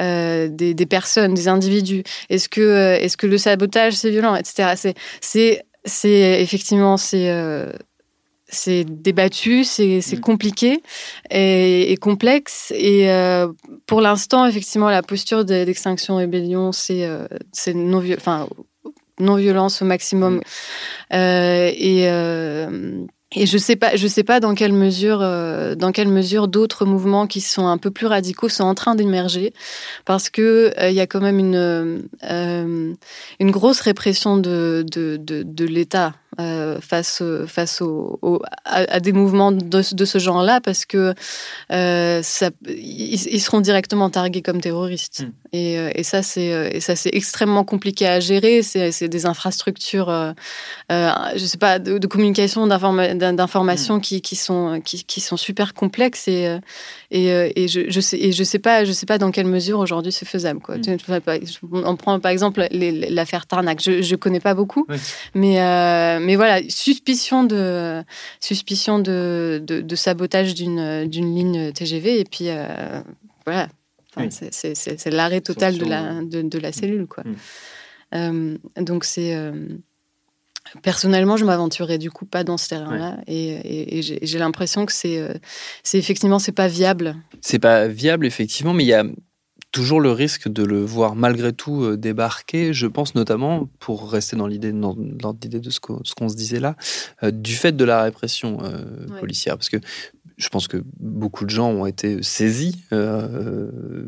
euh, 0.00 0.48
des, 0.48 0.74
des, 0.74 0.86
personnes, 0.86 1.34
des 1.34 1.48
individus? 1.48 2.04
Est-ce 2.30 2.48
que, 2.48 2.60
euh, 2.60 2.98
est-ce 2.98 3.16
que 3.16 3.26
le 3.26 3.36
sabotage 3.36 3.94
c'est 3.94 4.10
violent, 4.10 4.36
etc. 4.36 4.74
C'est, 4.76 4.94
c'est, 5.20 5.64
c'est 5.84 6.40
effectivement 6.40 6.96
c'est 6.96 7.32
c'est 8.50 8.84
débattu, 8.84 9.64
c'est 9.64 10.00
mm. 10.00 10.20
compliqué 10.20 10.82
et, 11.30 11.92
et, 11.92 11.96
complexe. 11.96 12.72
Et 12.74 13.10
euh, 13.10 13.48
pour 13.86 14.00
l'instant, 14.00 14.46
effectivement, 14.46 14.88
la 14.88 15.02
posture 15.02 15.44
d'extinction 15.44 16.16
rébellion, 16.16 16.72
c'est 16.72 17.06
c'est 17.52 17.74
non 17.74 18.02
enfin 18.16 18.48
non-violence 19.20 19.82
au 19.82 19.84
maximum. 19.84 20.40
Euh, 21.12 21.70
et 21.74 22.08
euh, 22.08 23.04
et 23.36 23.44
je 23.44 23.58
sais 23.58 23.76
pas, 23.76 23.94
je 23.94 24.06
sais 24.06 24.24
pas 24.24 24.40
dans 24.40 24.54
quelle 24.54 24.72
mesure, 24.72 25.18
euh, 25.20 25.74
dans 25.74 25.92
quelle 25.92 26.08
mesure 26.08 26.48
d'autres 26.48 26.86
mouvements 26.86 27.26
qui 27.26 27.42
sont 27.42 27.66
un 27.66 27.76
peu 27.76 27.90
plus 27.90 28.06
radicaux 28.06 28.48
sont 28.48 28.64
en 28.64 28.74
train 28.74 28.94
d'émerger, 28.94 29.52
parce 30.06 30.30
que 30.30 30.72
il 30.80 30.94
y 30.94 31.00
a 31.00 31.06
quand 31.06 31.20
même 31.20 31.38
une 31.38 32.08
une 32.22 33.50
grosse 33.50 33.80
répression 33.80 34.38
de 34.38 34.82
de, 34.90 35.18
de, 35.18 35.42
de 35.42 35.64
l'État 35.66 36.14
face, 36.80 37.22
face 37.46 37.82
au, 37.82 38.40
à, 38.64 39.00
des 39.00 39.12
mouvements 39.12 39.50
de, 39.50 39.94
de 39.94 40.04
ce 40.04 40.18
genre-là 40.18 40.60
parce 40.60 40.86
que 40.86 41.12
ça, 41.68 42.50
ils, 42.66 43.40
seront 43.40 43.60
directement 43.60 44.08
targués 44.08 44.42
comme 44.42 44.60
terroristes. 44.60 45.26
Et, 45.52 45.78
euh, 45.78 45.90
et, 45.94 46.02
ça, 46.02 46.22
c'est 46.22 46.52
euh, 46.52 46.68
et 46.72 46.80
ça 46.80 46.96
c'est 46.96 47.10
extrêmement 47.12 47.64
compliqué 47.64 48.06
à 48.06 48.20
gérer. 48.20 48.62
C'est 48.62 49.08
des 49.08 49.26
infrastructures, 49.26 50.08
euh, 50.10 50.32
je 50.90 51.44
sais 51.44 51.58
pas, 51.58 51.78
de, 51.78 51.98
de 51.98 52.06
communication, 52.06 52.66
d'information 52.66 53.96
mm. 53.96 54.00
qui, 54.00 54.20
qui, 54.20 54.36
sont 54.36 54.80
qui, 54.84 55.04
qui, 55.04 55.20
sont 55.20 55.36
super 55.36 55.74
complexes 55.74 56.28
et 56.28 56.58
et, 57.10 57.62
et 57.62 57.68
je, 57.68 57.88
je 57.88 58.00
sais 58.00 58.18
et 58.18 58.32
je 58.32 58.44
sais 58.44 58.58
pas 58.58 58.84
je 58.84 58.92
sais 58.92 59.06
pas 59.06 59.18
dans 59.18 59.30
quelle 59.30 59.46
mesure 59.46 59.78
aujourd'hui 59.78 60.12
c'est 60.12 60.26
faisable. 60.26 60.60
Quoi. 60.60 60.76
Mm. 60.76 60.96
On 61.72 61.96
prend 61.96 62.20
par 62.20 62.30
exemple 62.30 62.66
l'affaire 62.70 63.46
Tarnac. 63.46 63.82
Je 63.82 64.02
je 64.02 64.16
connais 64.16 64.40
pas 64.40 64.54
beaucoup, 64.54 64.86
mais 65.34 65.58
mais 66.20 66.36
voilà, 66.36 66.60
suspicion 66.68 67.44
de, 67.44 68.02
suspicion 68.40 68.98
de, 68.98 69.62
de, 69.64 69.96
sabotage 69.96 70.54
d'une 70.54 71.06
ligne 71.08 71.72
TGV. 71.72 72.20
Et 72.20 72.24
puis, 72.24 72.48
euh, 74.20 74.50
c'est 74.52 75.10
l'arrêt 75.10 75.40
total 75.40 75.78
de 75.78 75.84
la, 75.84 76.22
de, 76.22 76.58
la 76.58 76.72
cellule. 76.72 77.06
Quoi. 77.06 77.24
Mm. 77.24 77.36
Euh, 78.14 78.58
donc, 78.82 79.04
c'est. 79.04 79.34
Euh, 79.34 79.52
personnellement, 80.82 81.36
je 81.36 81.44
m'aventurerais 81.44 81.98
du 81.98 82.10
coup 82.10 82.26
pas 82.26 82.44
dans 82.44 82.58
ce 82.58 82.68
terrain-là, 82.68 83.18
et, 83.26 83.98
et, 83.98 84.02
j'ai 84.02 84.38
l'impression 84.38 84.84
que 84.84 84.92
c'est, 84.92 85.26
c'est 85.82 85.96
effectivement, 85.96 86.38
c'est 86.38 86.52
pas 86.52 86.68
viable. 86.68 87.16
C'est 87.40 87.58
pas 87.58 87.88
viable 87.88 88.26
effectivement, 88.26 88.74
mais 88.74 88.84
il 88.84 88.88
y 88.88 88.92
a 88.92 89.04
toujours 89.72 90.00
le 90.00 90.12
risque 90.12 90.48
de 90.48 90.64
le 90.64 90.84
voir 90.84 91.14
malgré 91.14 91.52
tout 91.52 91.82
euh, 91.82 91.96
débarquer, 91.96 92.72
je 92.72 92.86
pense 92.86 93.14
notamment, 93.14 93.68
pour 93.78 94.10
rester 94.10 94.36
dans 94.36 94.46
l'idée 94.46 94.72
de 94.72 95.70
ce 95.70 95.80
qu'on 95.80 96.28
se 96.28 96.36
disait 96.36 96.60
là, 96.60 96.76
euh, 97.22 97.30
du 97.30 97.54
fait 97.54 97.76
de 97.76 97.84
la 97.84 98.02
répression 98.02 98.58
euh, 98.62 99.06
policière. 99.20 99.56
Parce 99.56 99.68
que 99.68 99.76
je 100.38 100.48
pense 100.48 100.68
que 100.68 100.82
beaucoup 101.00 101.44
de 101.44 101.50
gens 101.50 101.70
ont 101.70 101.84
été 101.84 102.22
saisis 102.22 102.84
euh, 102.92 104.06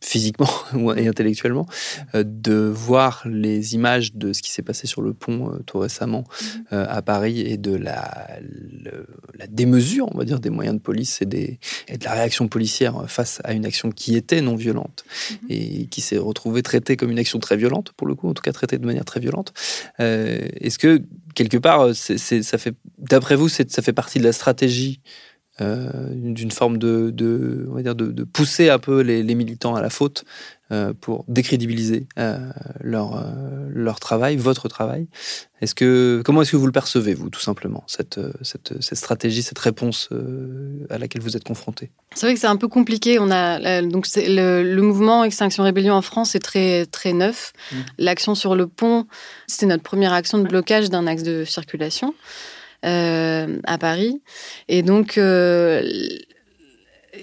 physiquement 0.00 0.50
et 0.96 1.06
intellectuellement 1.06 1.66
euh, 2.14 2.24
de 2.26 2.54
voir 2.54 3.22
les 3.26 3.74
images 3.74 4.14
de 4.14 4.32
ce 4.32 4.42
qui 4.42 4.50
s'est 4.50 4.62
passé 4.62 4.86
sur 4.86 5.02
le 5.02 5.14
pont 5.14 5.52
euh, 5.52 5.58
tout 5.66 5.78
récemment 5.78 6.24
mhm. 6.28 6.64
euh, 6.72 6.86
à 6.88 7.00
Paris 7.02 7.40
et 7.40 7.56
de 7.56 7.74
la, 7.74 8.28
le, 8.40 9.06
la 9.38 9.46
démesure, 9.46 10.08
on 10.12 10.18
va 10.18 10.24
dire, 10.24 10.40
des 10.40 10.50
moyens 10.50 10.76
de 10.76 10.82
police 10.82 11.22
et, 11.22 11.26
des, 11.26 11.60
et 11.86 11.96
de 11.96 12.04
la 12.04 12.12
réaction 12.12 12.48
policière 12.48 13.08
face 13.08 13.40
à 13.44 13.52
une 13.52 13.64
action 13.64 13.90
qui 13.92 14.16
était 14.16 14.40
non 14.40 14.56
violente 14.56 15.04
mhm. 15.30 15.38
et 15.50 15.86
qui 15.86 16.00
s'est 16.00 16.18
retrouvée 16.18 16.62
traitée 16.62 16.96
comme 16.96 17.10
une 17.10 17.18
action 17.20 17.38
très 17.38 17.56
violente, 17.56 17.92
pour 17.96 18.08
le 18.08 18.16
coup, 18.16 18.28
en 18.28 18.34
tout 18.34 18.42
cas 18.42 18.52
traitée 18.52 18.78
de 18.78 18.86
manière 18.86 19.04
très 19.04 19.20
violente. 19.20 19.52
Est-ce 19.98 20.78
que 20.78 21.02
quelque 21.34 21.56
part, 21.56 21.94
ça 21.94 22.58
fait, 22.58 22.74
d'après 22.98 23.36
vous, 23.36 23.48
ça 23.48 23.64
fait 23.64 23.92
partie 23.92 24.18
de 24.18 24.24
la 24.24 24.32
stratégie 24.32 25.00
euh, 25.60 25.90
d'une 26.12 26.52
forme 26.52 26.78
de, 26.78 27.10
de, 27.10 27.66
on 27.68 27.74
va 27.74 27.82
dire 27.82 27.96
de, 27.96 28.06
de, 28.06 28.22
pousser 28.22 28.70
un 28.70 28.78
peu 28.78 29.00
les, 29.00 29.24
les, 29.24 29.34
militants 29.34 29.74
à 29.74 29.82
la 29.82 29.90
faute 29.90 30.24
euh, 30.70 30.92
pour 31.00 31.24
décrédibiliser 31.26 32.06
euh, 32.16 32.38
leur, 32.80 33.24
leur 33.68 33.98
travail, 33.98 34.36
votre 34.36 34.68
travail. 34.68 35.08
Est-ce 35.60 35.74
que, 35.74 36.22
comment 36.24 36.42
est-ce 36.42 36.52
que 36.52 36.56
vous 36.56 36.66
le 36.66 36.72
percevez, 36.72 37.14
vous, 37.14 37.28
tout 37.28 37.40
simplement, 37.40 37.82
cette, 37.88 38.20
cette, 38.42 38.80
cette 38.80 38.98
stratégie, 38.98 39.42
cette 39.42 39.58
réponse 39.58 40.10
à 40.90 40.98
laquelle 40.98 41.22
vous 41.22 41.36
êtes 41.36 41.42
confronté 41.42 41.90
C'est 42.14 42.26
vrai 42.26 42.34
que 42.34 42.40
c'est 42.40 42.46
un 42.46 42.56
peu 42.56 42.68
compliqué. 42.68 43.18
On 43.18 43.32
a, 43.32 43.82
donc 43.82 44.06
le, 44.14 44.62
le, 44.62 44.82
mouvement 44.82 45.24
Extinction 45.24 45.64
Rébellion 45.64 45.94
en 45.94 46.02
France 46.02 46.36
est 46.36 46.40
très, 46.40 46.86
très 46.86 47.12
neuf. 47.12 47.52
Mmh. 47.72 47.76
L'action 47.98 48.36
sur 48.36 48.54
le 48.54 48.68
pont, 48.68 49.08
c'était 49.48 49.66
notre 49.66 49.82
première 49.82 50.12
action 50.12 50.38
de 50.38 50.46
blocage 50.46 50.88
d'un 50.88 51.08
axe 51.08 51.24
de 51.24 51.44
circulation 51.44 52.14
à 52.82 53.78
Paris. 53.78 54.20
Et 54.68 54.82
donc, 54.82 55.18
euh, 55.18 55.82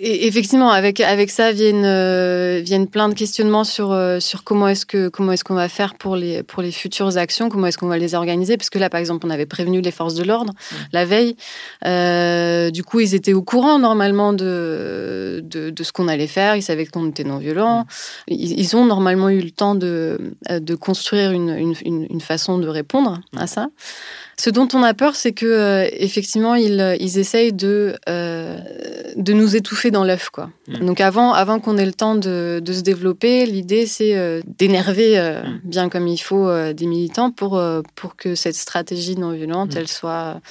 et 0.02 0.28
effectivement, 0.28 0.72
avec 0.72 1.00
avec 1.00 1.30
ça 1.30 1.52
viennent 1.52 1.86
euh, 1.86 2.60
viennent 2.64 2.88
plein 2.88 3.08
de 3.08 3.14
questionnements 3.14 3.64
sur 3.64 3.92
euh, 3.92 4.20
sur 4.20 4.44
comment 4.44 4.68
est-ce 4.68 4.86
que 4.86 5.10
comment 5.10 5.32
est-ce 5.32 5.44
qu'on 5.44 5.56
va 5.56 5.70
faire 5.70 5.96
pour 5.96 6.16
les 6.16 6.44
pour 6.44 6.62
les 6.62 6.72
futures 6.72 7.18
actions, 7.18 7.50
comment 7.50 7.68
est-ce 7.68 7.78
qu'on 7.78 7.88
va 7.88 7.98
les 7.98 8.16
organiser, 8.16 8.58
parce 8.58 8.70
que 8.70 8.80
là, 8.80 8.90
par 8.90 9.00
exemple, 9.00 9.26
on 9.26 9.30
avait 9.30 9.46
prévenu 9.46 9.82
les 9.82 9.92
forces 9.92 10.16
de 10.16 10.24
l'ordre 10.24 10.54
mmh. 10.54 10.76
la 10.92 11.06
veille. 11.06 11.36
Euh, 11.86 12.72
du 12.72 12.84
coup, 12.84 13.00
ils 13.00 13.16
étaient 13.16 13.34
au 13.34 13.44
courant 13.44 13.80
normalement 13.80 14.34
de 14.34 15.42
de, 15.44 15.70
de 15.70 15.84
ce 15.84 15.92
qu'on 15.92 16.08
allait 16.08 16.28
faire. 16.28 16.56
Ils 16.56 16.64
savaient 16.64 16.86
qu'on 16.86 17.10
était 17.10 17.24
non 17.24 17.38
violent. 17.38 17.82
Mmh. 17.82 18.34
Ils, 18.34 18.60
ils, 18.60 18.76
ont 18.76 18.86
normalement 18.86 19.30
eu 19.30 19.40
le 19.40 19.52
temps 19.52 19.76
de 19.76 20.34
de 20.50 20.76
construire 20.76 21.32
une 21.32 21.50
une, 21.50 22.08
une 22.10 22.22
façon 22.22 22.58
de 22.58 22.68
répondre 22.68 23.22
mmh. 23.34 23.38
à 23.38 23.48
ça. 23.48 23.68
Ce 24.38 24.50
dont 24.50 24.68
on 24.74 24.84
a 24.84 24.94
peur, 24.94 25.16
c'est 25.16 25.32
que 25.32 25.46
euh, 25.46 25.88
effectivement, 25.94 26.56
ils, 26.56 26.98
ils 27.00 27.20
essayent 27.20 27.54
de, 27.54 27.96
euh, 28.10 28.58
de 29.16 29.34
nous 29.34 29.56
étouffer 29.56 29.92
dans 29.92 30.04
l'œuf. 30.04 30.30
Quoi. 30.30 30.50
Mmh. 30.68 30.86
Donc 30.86 31.00
avant, 31.00 31.32
avant 31.34 31.60
qu'on 31.60 31.78
ait 31.78 31.86
le 31.86 31.94
temps 31.94 32.16
de, 32.16 32.62
de 32.64 32.74
se 32.74 32.82
développer, 32.82 33.46
l'idée, 33.46 33.86
c'est 33.86 34.18
euh, 34.18 34.42
d'énerver 34.46 35.18
euh, 35.18 35.42
mmh. 35.42 35.60
bien 35.64 35.90
comme 35.90 36.08
il 36.08 36.18
faut 36.18 36.48
euh, 36.48 36.74
des 36.74 36.86
militants 36.86 37.32
pour, 37.32 37.58
euh, 37.58 37.82
pour 37.96 38.18
que 38.18 38.36
cette 38.36 38.56
stratégie 38.56 39.16
non 39.16 39.32
violente, 39.32 39.76
mmh. 39.76 39.78
elle 39.78 39.88
soit 39.88 40.42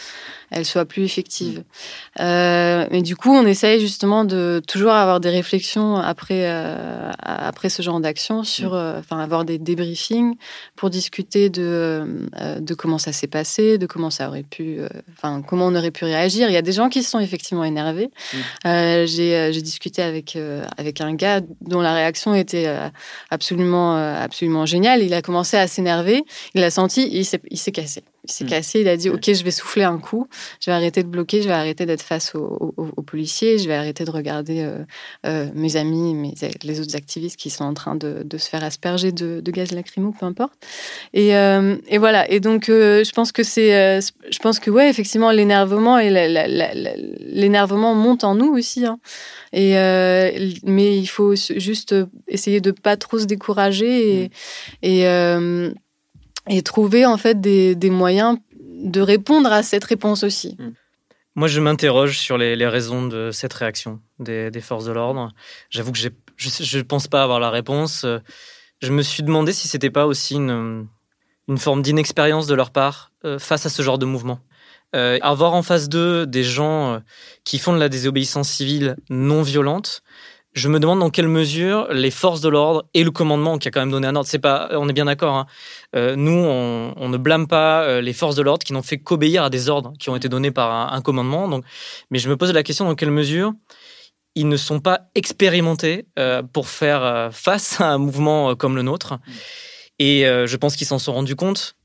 elle 0.54 0.64
soit 0.64 0.84
plus 0.84 1.02
effective. 1.02 1.58
Mmh. 1.58 2.20
Euh, 2.20 2.86
mais 2.92 3.02
du 3.02 3.16
coup, 3.16 3.30
on 3.30 3.44
essaye 3.44 3.80
justement 3.80 4.24
de 4.24 4.62
toujours 4.66 4.92
avoir 4.92 5.18
des 5.18 5.30
réflexions 5.30 5.96
après, 5.96 6.44
euh, 6.44 7.10
après 7.20 7.68
ce 7.68 7.82
genre 7.82 7.98
d'action 7.98 8.44
sur, 8.44 8.70
mmh. 8.70 8.76
euh, 8.76 8.98
enfin, 9.00 9.18
avoir 9.18 9.44
des 9.44 9.58
débriefings 9.58 10.36
pour 10.76 10.90
discuter 10.90 11.50
de, 11.50 12.28
de 12.60 12.74
comment 12.74 12.98
ça 12.98 13.12
s'est 13.12 13.26
passé, 13.26 13.78
de 13.78 13.86
comment 13.86 14.10
ça 14.10 14.28
aurait 14.28 14.44
pu, 14.44 14.78
enfin, 15.16 15.42
comment 15.42 15.66
on 15.66 15.74
aurait 15.74 15.90
pu 15.90 16.04
réagir. 16.04 16.48
Il 16.48 16.54
y 16.54 16.56
a 16.56 16.62
des 16.62 16.72
gens 16.72 16.88
qui 16.88 17.02
se 17.02 17.10
sont 17.10 17.18
effectivement 17.18 17.64
énervés. 17.64 18.10
Mmh. 18.32 18.36
Euh, 18.68 19.06
j'ai 19.06 19.62
discuté 19.62 20.02
avec, 20.02 20.38
avec 20.78 21.00
un 21.00 21.14
gars 21.14 21.40
dont 21.62 21.80
la 21.80 21.94
réaction 21.94 22.32
était 22.34 22.72
absolument, 23.30 23.96
absolument 23.96 24.66
géniale. 24.66 25.02
Il 25.02 25.14
a 25.14 25.22
commencé 25.22 25.56
à 25.56 25.66
s'énerver. 25.66 26.22
Il 26.54 26.62
a 26.62 26.70
senti, 26.70 27.08
il 27.10 27.24
s'est 27.58 27.72
cassé. 27.72 28.04
Il 28.26 28.32
s'est 28.32 28.44
Mm. 28.44 28.48
cassé, 28.48 28.80
il 28.80 28.88
a 28.88 28.96
dit 28.96 29.10
Ok, 29.10 29.32
je 29.32 29.44
vais 29.44 29.50
souffler 29.50 29.84
un 29.84 29.98
coup, 29.98 30.26
je 30.60 30.70
vais 30.70 30.74
arrêter 30.74 31.02
de 31.02 31.08
bloquer, 31.08 31.42
je 31.42 31.48
vais 31.48 31.54
arrêter 31.54 31.84
d'être 31.84 32.02
face 32.02 32.34
aux, 32.34 32.72
aux- 32.76 32.88
aux 32.96 33.02
policiers, 33.02 33.58
je 33.58 33.68
vais 33.68 33.74
arrêter 33.74 34.04
de 34.04 34.10
regarder 34.10 34.60
euh, 34.62 34.78
euh, 35.26 35.46
mes 35.54 35.76
amis, 35.76 36.14
mes, 36.14 36.32
les 36.62 36.80
autres 36.80 36.96
activistes 36.96 37.36
qui 37.38 37.50
sont 37.50 37.64
en 37.64 37.74
train 37.74 37.96
de, 37.96 38.22
de 38.24 38.38
se 38.38 38.48
faire 38.48 38.64
asperger 38.64 39.12
de, 39.12 39.40
de 39.40 39.50
gaz 39.50 39.72
lacrymo, 39.72 40.12
peu 40.18 40.24
importe. 40.26 40.54
Et, 41.12 41.36
euh, 41.36 41.76
et 41.88 41.98
voilà. 41.98 42.30
Et 42.30 42.40
donc, 42.40 42.64
je 42.68 43.12
pense 43.12 43.30
que 43.32 43.42
c'est. 43.42 44.00
je 44.00 44.38
pense 44.38 44.58
que, 44.58 44.70
ouais, 44.70 44.88
effectivement, 44.88 45.30
l'énervement 45.30 45.98
et 45.98 46.10
l'énervement 47.20 47.94
monte 47.94 48.24
en 48.24 48.34
nous 48.34 48.52
aussi. 48.56 48.84
hein. 48.86 48.98
Et, 49.52 49.74
mais 50.64 50.96
il 50.98 51.06
faut 51.06 51.34
juste 51.36 51.94
essayer 52.28 52.60
de 52.60 52.70
pas 52.70 52.96
trop 52.96 53.18
se 53.18 53.24
décourager 53.26 54.22
et, 54.24 54.30
et, 54.82 55.06
euh, 55.06 55.70
et 56.48 56.62
trouver 56.62 57.06
en 57.06 57.16
fait 57.16 57.40
des, 57.40 57.90
moyens 57.90 58.38
de 58.52 59.00
répondre 59.00 59.52
à 59.52 59.62
cette 59.62 59.84
réponse 59.84 60.22
aussi. 60.22 60.56
Moi, 61.36 61.48
je 61.48 61.60
m'interroge 61.60 62.18
sur 62.18 62.38
les, 62.38 62.66
raisons 62.66 63.06
de 63.06 63.30
cette 63.32 63.54
réaction 63.54 64.00
des, 64.18 64.50
forces 64.60 64.84
de 64.84 64.92
l'ordre. 64.92 65.32
J'avoue 65.70 65.92
que 65.92 65.98
je 65.98 66.78
ne 66.78 66.82
pense 66.82 67.08
pas 67.08 67.22
avoir 67.22 67.40
la 67.40 67.50
réponse. 67.50 68.06
Je 68.82 68.92
me 68.92 69.02
suis 69.02 69.22
demandé 69.22 69.52
si 69.52 69.68
c'était 69.68 69.90
pas 69.90 70.06
aussi 70.06 70.34
une, 70.34 70.86
une 71.48 71.58
forme 71.58 71.82
d'inexpérience 71.82 72.46
de 72.46 72.54
leur 72.54 72.70
part 72.70 73.12
euh, 73.24 73.38
face 73.38 73.66
à 73.66 73.70
ce 73.70 73.82
genre 73.82 73.98
de 73.98 74.06
mouvement. 74.06 74.40
Euh, 74.94 75.18
avoir 75.22 75.54
en 75.54 75.62
face 75.62 75.88
d'eux 75.88 76.26
des 76.26 76.44
gens 76.44 76.94
euh, 76.94 76.98
qui 77.42 77.58
font 77.58 77.72
de 77.72 77.80
la 77.80 77.88
désobéissance 77.88 78.48
civile 78.48 78.96
non 79.10 79.42
violente, 79.42 80.02
je 80.54 80.68
me 80.68 80.78
demande 80.78 81.00
dans 81.00 81.10
quelle 81.10 81.28
mesure 81.28 81.88
les 81.92 82.12
forces 82.12 82.40
de 82.40 82.48
l'ordre 82.48 82.84
et 82.94 83.02
le 83.02 83.10
commandement 83.10 83.58
qui 83.58 83.68
a 83.68 83.70
quand 83.72 83.80
même 83.80 83.90
donné 83.90 84.06
un 84.06 84.14
ordre, 84.14 84.28
c'est 84.28 84.38
pas, 84.38 84.68
on 84.72 84.88
est 84.88 84.92
bien 84.92 85.06
d'accord. 85.06 85.34
hein. 85.34 85.46
Euh, 85.96 86.14
nous, 86.16 86.32
on, 86.32 86.94
on 86.96 87.08
ne 87.08 87.16
blâme 87.16 87.48
pas 87.48 87.82
euh, 87.82 88.00
les 88.00 88.12
forces 88.12 88.36
de 88.36 88.42
l'ordre 88.42 88.64
qui 88.64 88.72
n'ont 88.72 88.82
fait 88.82 88.98
qu'obéir 88.98 89.42
à 89.42 89.50
des 89.50 89.68
ordres 89.68 89.92
qui 89.98 90.10
ont 90.10 90.16
été 90.16 90.28
donnés 90.28 90.52
par 90.52 90.92
un, 90.92 91.00
commandement. 91.02 91.48
Donc, 91.48 91.64
mais 92.10 92.18
je 92.20 92.28
me 92.28 92.36
pose 92.36 92.52
la 92.52 92.62
question 92.62 92.84
dans 92.84 92.94
quelle 92.94 93.10
mesure 93.10 93.52
ils 94.36 94.48
ne 94.48 94.56
sont 94.56 94.80
pas 94.80 95.10
expérimentés 95.14 96.06
euh, 96.18 96.42
pour 96.42 96.68
faire 96.68 97.02
euh, 97.04 97.30
face 97.30 97.80
à 97.80 97.92
un 97.92 97.98
mouvement 97.98 98.50
euh, 98.50 98.54
comme 98.54 98.76
le 98.76 98.82
nôtre. 98.82 99.18
Et 99.98 100.26
euh, 100.26 100.46
je 100.46 100.56
pense 100.56 100.76
qu'ils 100.76 100.86
s'en 100.86 100.98
sont 100.98 101.12
rendus 101.12 101.36
compte. 101.36 101.76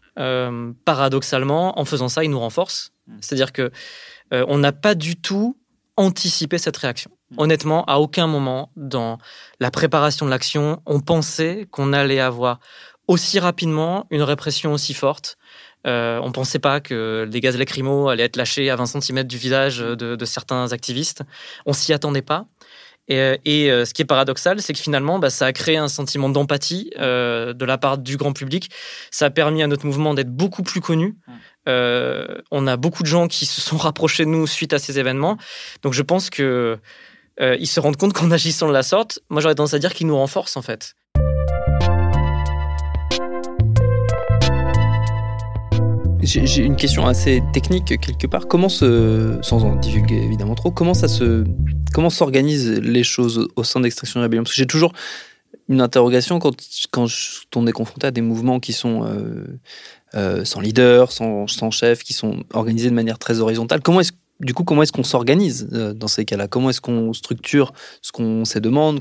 paradoxalement, 0.86 1.80
en 1.80 1.86
faisant 1.86 2.10
ça, 2.10 2.24
ils 2.24 2.30
nous 2.30 2.40
renforcent. 2.40 2.92
C'est-à-dire 3.22 3.54
que 3.54 3.72
on 4.32 4.58
n'a 4.60 4.74
pas 4.74 4.94
du 4.94 5.16
tout 5.16 5.58
anticipé 5.96 6.58
cette 6.60 6.78
réaction. 6.78 7.10
Honnêtement, 7.38 7.86
à 7.86 7.98
aucun 7.98 8.28
moment 8.28 8.72
dans 8.76 9.20
la 9.60 9.72
préparation 9.72 10.26
de 10.26 10.32
l'action, 10.32 10.82
on 10.86 11.00
pensait 11.00 11.68
qu'on 11.72 11.94
allait 11.94 12.20
avoir 12.20 12.60
aussi 13.08 13.40
rapidement 13.40 14.06
une 14.10 14.24
répression 14.24 14.74
aussi 14.74 14.94
forte. 14.94 15.38
Euh, 15.88 16.20
on 16.24 16.32
pensait 16.32 16.60
pas 16.60 16.80
que 16.80 17.26
des 17.30 17.40
gaz 17.40 17.58
lacrymaux 17.58 18.10
allaient 18.10 18.24
être 18.24 18.36
lâchés 18.36 18.70
à 18.70 18.76
20 18.76 19.02
cm 19.02 19.24
du 19.24 19.38
visage 19.38 19.80
de, 19.80 20.16
de 20.16 20.26
certains 20.26 20.74
activistes. 20.74 21.24
On 21.66 21.74
s'y 21.74 21.94
attendait 21.94 22.22
pas. 22.22 22.46
Et, 23.10 23.40
et, 23.44 23.72
euh, 23.72 23.86
ce 23.86 23.94
qui 23.94 24.04
est 24.04 24.06
paradoxal, 24.06 24.62
c'est 24.62 24.74
que 24.74 24.80
finalement, 24.80 25.18
bah, 25.18 25.32
ça 25.32 25.48
a 25.48 25.54
créé 25.54 25.78
un 25.78 25.88
sentiment 25.88 26.30
d'empathie 26.30 26.92
euh, 27.00 27.54
de 27.54 27.66
la 27.66 27.80
part 27.80 27.98
du 27.98 28.18
grand 28.18 28.34
public. 28.34 28.70
Ça 29.10 29.26
a 29.26 29.30
permis 29.32 29.64
à 29.64 29.68
notre 29.68 29.86
mouvement 29.88 30.14
d'être 30.14 30.30
beaucoup 30.30 30.62
plus 30.62 30.80
connu. 30.80 31.18
Euh, 31.68 32.38
on 32.52 32.68
a 32.68 32.78
beaucoup 32.78 33.02
de 33.02 33.08
gens 33.08 33.28
qui 33.28 33.48
se 33.48 33.62
sont 33.62 33.78
rapprochés 33.78 34.26
de 34.26 34.30
nous 34.30 34.46
suite 34.46 34.74
à 34.74 34.80
ces 34.80 35.00
événements. 35.00 35.38
Donc 35.82 35.94
je 35.94 36.04
pense 36.04 36.30
que 36.30 36.78
euh, 37.42 37.56
ils 37.60 37.68
se 37.68 37.80
rendent 37.80 37.98
compte 37.98 38.14
qu'en 38.14 38.32
agissant 38.32 38.68
de 38.68 38.74
la 38.74 38.84
sorte, 38.84 39.20
moi 39.30 39.42
j'aurais 39.42 39.56
tendance 39.56 39.74
à 39.74 39.80
dire 39.80 39.94
qu'ils 39.94 40.08
nous 40.08 40.18
renforcent 40.18 40.58
en 40.58 40.62
fait. 40.62 40.96
J'ai 46.22 46.64
une 46.64 46.76
question 46.76 47.08
assez 47.08 47.42
technique 47.54 47.86
quelque 48.00 48.28
part. 48.28 48.48
Comment 48.48 48.70
se, 48.70 49.40
sans 49.42 49.64
en 49.64 49.76
divulguer 49.78 50.18
évidemment 50.22 50.54
trop, 50.54 50.70
comment 50.70 50.94
ça 50.94 51.08
se, 51.08 51.44
comment 51.94 52.10
s'organisent 52.10 52.70
les 52.70 53.04
choses 53.04 53.48
au- 53.56 53.64
sein 53.64 53.80
d'Extraction 53.80 54.22
Rebellion 54.22 54.44
Parce 54.44 54.52
que 54.54 54.58
j'ai 54.58 54.68
toujours 54.68 54.92
une 55.70 55.82
interrogation 55.82 56.38
quand, 56.40 56.56
quand 56.92 57.08
on 57.56 57.66
est 57.68 57.72
confronté 57.72 58.06
à 58.08 58.12
des 58.12 58.22
mouvements 58.22 58.60
qui 58.60 58.74
sont 58.74 59.06
euh, 59.06 59.46
euh, 60.14 60.44
sans 60.46 60.60
leader, 60.60 61.12
sans, 61.12 61.48
sans 61.48 61.72
chef, 61.72 62.04
qui 62.04 62.14
sont 62.14 62.44
organisés 62.54 62.90
de 62.90 62.96
manière 62.96 63.18
très 63.18 63.40
horizontale. 63.40 63.82
Comment 63.82 64.02
est-ce 64.02 64.12
du 64.40 64.54
coup, 64.54 64.64
comment 64.64 64.84
est-ce 64.84 64.92
qu'on 64.92 65.04
s'organise 65.04 65.70
euh, 65.74 65.94
dans 65.94 66.08
ces 66.08 66.24
cas-là? 66.26 66.48
Comment 66.48 66.70
est-ce 66.70 66.82
qu'on 66.82 67.12
structure 67.14 67.74
ce 68.02 68.12
qu'on 68.12 68.44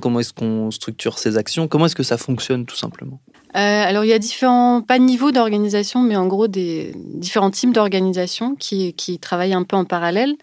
Comment 0.01 0.21
est-ce 0.21 0.33
qu'on 0.33 0.71
structure 0.71 1.19
ses 1.19 1.37
actions? 1.37 1.69
Comment 1.69 1.87
est-ce 1.87 1.97
que 1.97 2.03
ça 2.03 2.19
fonctionne 2.19 2.67
tout 2.67 2.77
simplement? 2.77 3.21
Euh, 3.57 3.85
alors, 3.85 4.05
il 4.05 4.09
y 4.09 4.13
a 4.13 4.19
différents, 4.19 4.83
pas 4.83 4.99
niveaux 4.99 5.31
d'organisation, 5.31 6.03
mais 6.03 6.17
en 6.17 6.27
gros, 6.27 6.49
des 6.49 6.93
différents 6.97 7.51
types 7.51 7.73
d'organisation 7.73 8.55
qui, 8.57 8.93
qui 8.95 9.19
travaillent 9.19 9.55
un 9.55 9.63
peu 9.63 9.77
en 9.77 9.85
parallèle. 9.85 10.35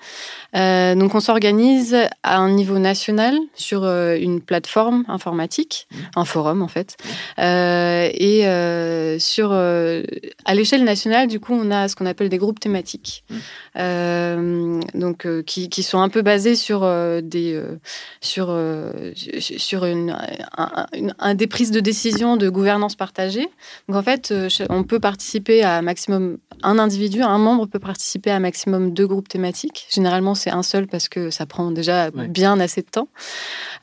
Euh, 0.56 0.96
donc, 0.96 1.14
on 1.14 1.20
s'organise 1.20 1.96
à 2.24 2.38
un 2.38 2.50
niveau 2.50 2.80
national 2.80 3.38
sur 3.56 3.84
euh, 3.84 4.18
une 4.20 4.42
plateforme 4.42 5.04
informatique, 5.08 5.88
un 6.16 6.26
forum 6.26 6.62
en 6.62 6.68
fait. 6.68 6.98
Et 7.38 9.20
sur, 9.20 9.52
à 9.52 10.56
l'échelle 10.56 10.84
nationale, 10.84 11.28
du 11.28 11.40
coup, 11.40 11.54
on 11.54 11.72
a 11.72 11.88
ce 11.88 11.96
qu'on 11.96 12.06
appelle 12.06 12.30
des 12.30 12.38
groupes 12.38 12.60
thématiques. 12.60 13.24
Donc, 13.76 15.28
qui, 15.46 15.70
qui 15.70 15.84
sont 15.84 16.00
un 16.00 16.10
peu 16.10 16.22
basés 16.22 16.56
sur 16.56 16.82
des, 17.22 17.62
sur, 18.22 18.58
sur 19.16 19.84
un 21.20 21.36
des 21.36 21.48
prises 21.48 21.72
de 21.72 21.80
décision 21.80 22.38
de 22.38 22.50
gouvernance 22.50 22.95
partagée. 22.96 23.48
Donc, 23.88 23.98
en 23.98 24.04
fait, 24.04 24.32
euh, 24.32 24.50
on 24.70 24.84
peut 24.84 25.00
participer 25.00 25.64
à 25.64 25.82
maximum 25.82 26.38
un 26.64 26.80
individu, 26.80 27.22
un 27.22 27.38
membre 27.38 27.66
peut 27.68 27.80
participer 27.80 28.32
à 28.32 28.40
maximum 28.40 28.92
deux 28.94 29.08
groupes 29.08 29.28
thématiques. 29.28 29.88
Généralement, 29.94 30.36
c'est 30.36 30.50
un 30.52 30.64
seul 30.64 30.88
parce 30.88 31.10
que 31.10 31.30
ça 31.30 31.46
prend 31.46 31.72
déjà 31.72 32.10
Ouais. 32.16 32.28
bien 32.28 32.60
assez 32.60 32.82
de 32.82 32.88
temps. 32.90 33.08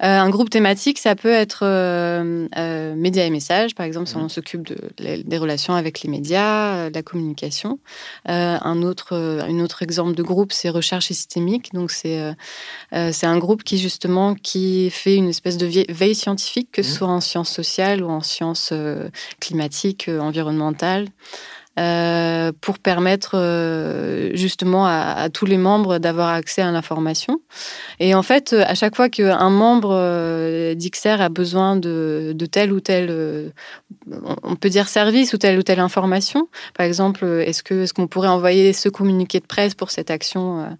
Euh, 0.02 0.18
un 0.18 0.30
groupe 0.30 0.50
thématique, 0.50 0.98
ça 0.98 1.14
peut 1.14 1.30
être 1.30 1.60
euh, 1.64 2.48
euh, 2.56 2.94
médias 2.94 3.24
et 3.24 3.30
messages, 3.30 3.74
par 3.74 3.86
exemple, 3.86 4.08
si 4.08 4.16
on 4.16 4.28
s'occupe 4.28 4.66
de, 4.66 5.22
des 5.22 5.38
relations 5.38 5.74
avec 5.74 6.02
les 6.02 6.10
médias, 6.10 6.88
de 6.90 6.94
la 6.94 7.02
communication. 7.02 7.78
Un 8.26 8.82
autre, 8.82 9.12
une 9.48 9.60
autre 9.62 9.82
exemple 9.82 10.14
de 10.14 10.22
groupe, 10.22 10.52
c'est 10.52 10.70
recherche 10.70 11.10
et 11.10 11.14
systémique. 11.14 11.72
Donc, 11.72 11.90
c'est 11.90 12.34
c'est 12.92 13.26
un 13.26 13.38
groupe 13.38 13.62
qui, 13.64 13.78
justement, 13.78 14.34
qui 14.34 14.90
fait 14.90 15.16
une 15.16 15.28
espèce 15.28 15.56
de 15.56 15.66
veille 15.92 16.14
scientifique, 16.14 16.68
que 16.72 16.82
ce 16.82 16.92
soit 16.92 17.08
en 17.08 17.20
sciences 17.20 17.50
sociales 17.50 18.02
ou 18.02 18.08
en 18.08 18.22
sciences 18.22 18.72
climatiques, 19.40 20.08
euh, 20.08 20.20
environnementales. 20.20 21.08
euh, 21.78 22.52
pour 22.60 22.78
permettre 22.78 23.30
euh, 23.34 24.30
justement 24.34 24.84
à, 24.86 25.30
tous 25.30 25.46
les 25.46 25.56
membres 25.56 25.98
d'avoir 25.98 26.28
accès 26.28 26.60
à 26.60 26.70
l'information. 26.70 27.40
Et 27.98 28.14
en 28.14 28.22
fait, 28.22 28.52
euh, 28.52 28.62
à 28.66 28.74
chaque 28.74 28.94
fois 28.94 29.08
qu'un 29.08 29.48
membre 29.50 29.92
euh, 29.94 30.74
d'XR 30.74 31.20
a 31.22 31.28
besoin 31.30 31.76
de, 31.76 32.34
tel 32.50 32.72
ou 32.72 32.80
tel, 32.80 33.52
on- 34.42 34.56
peut 34.56 34.68
dire 34.68 34.86
service 34.88 35.32
ou 35.32 35.38
telle 35.38 35.58
ou 35.58 35.62
telle 35.62 35.80
information, 35.80 36.48
par 36.74 36.84
exemple, 36.84 37.24
est-ce 37.24 37.62
est-ce 37.72 37.94
qu'on 37.94 38.06
pourrait 38.06 38.28
envoyer 38.28 38.72
ce 38.74 38.90
communiqué 38.90 39.40
de 39.40 39.46
presse 39.46 39.74
pour 39.74 39.90
cette 39.90 40.10
action 40.10 40.76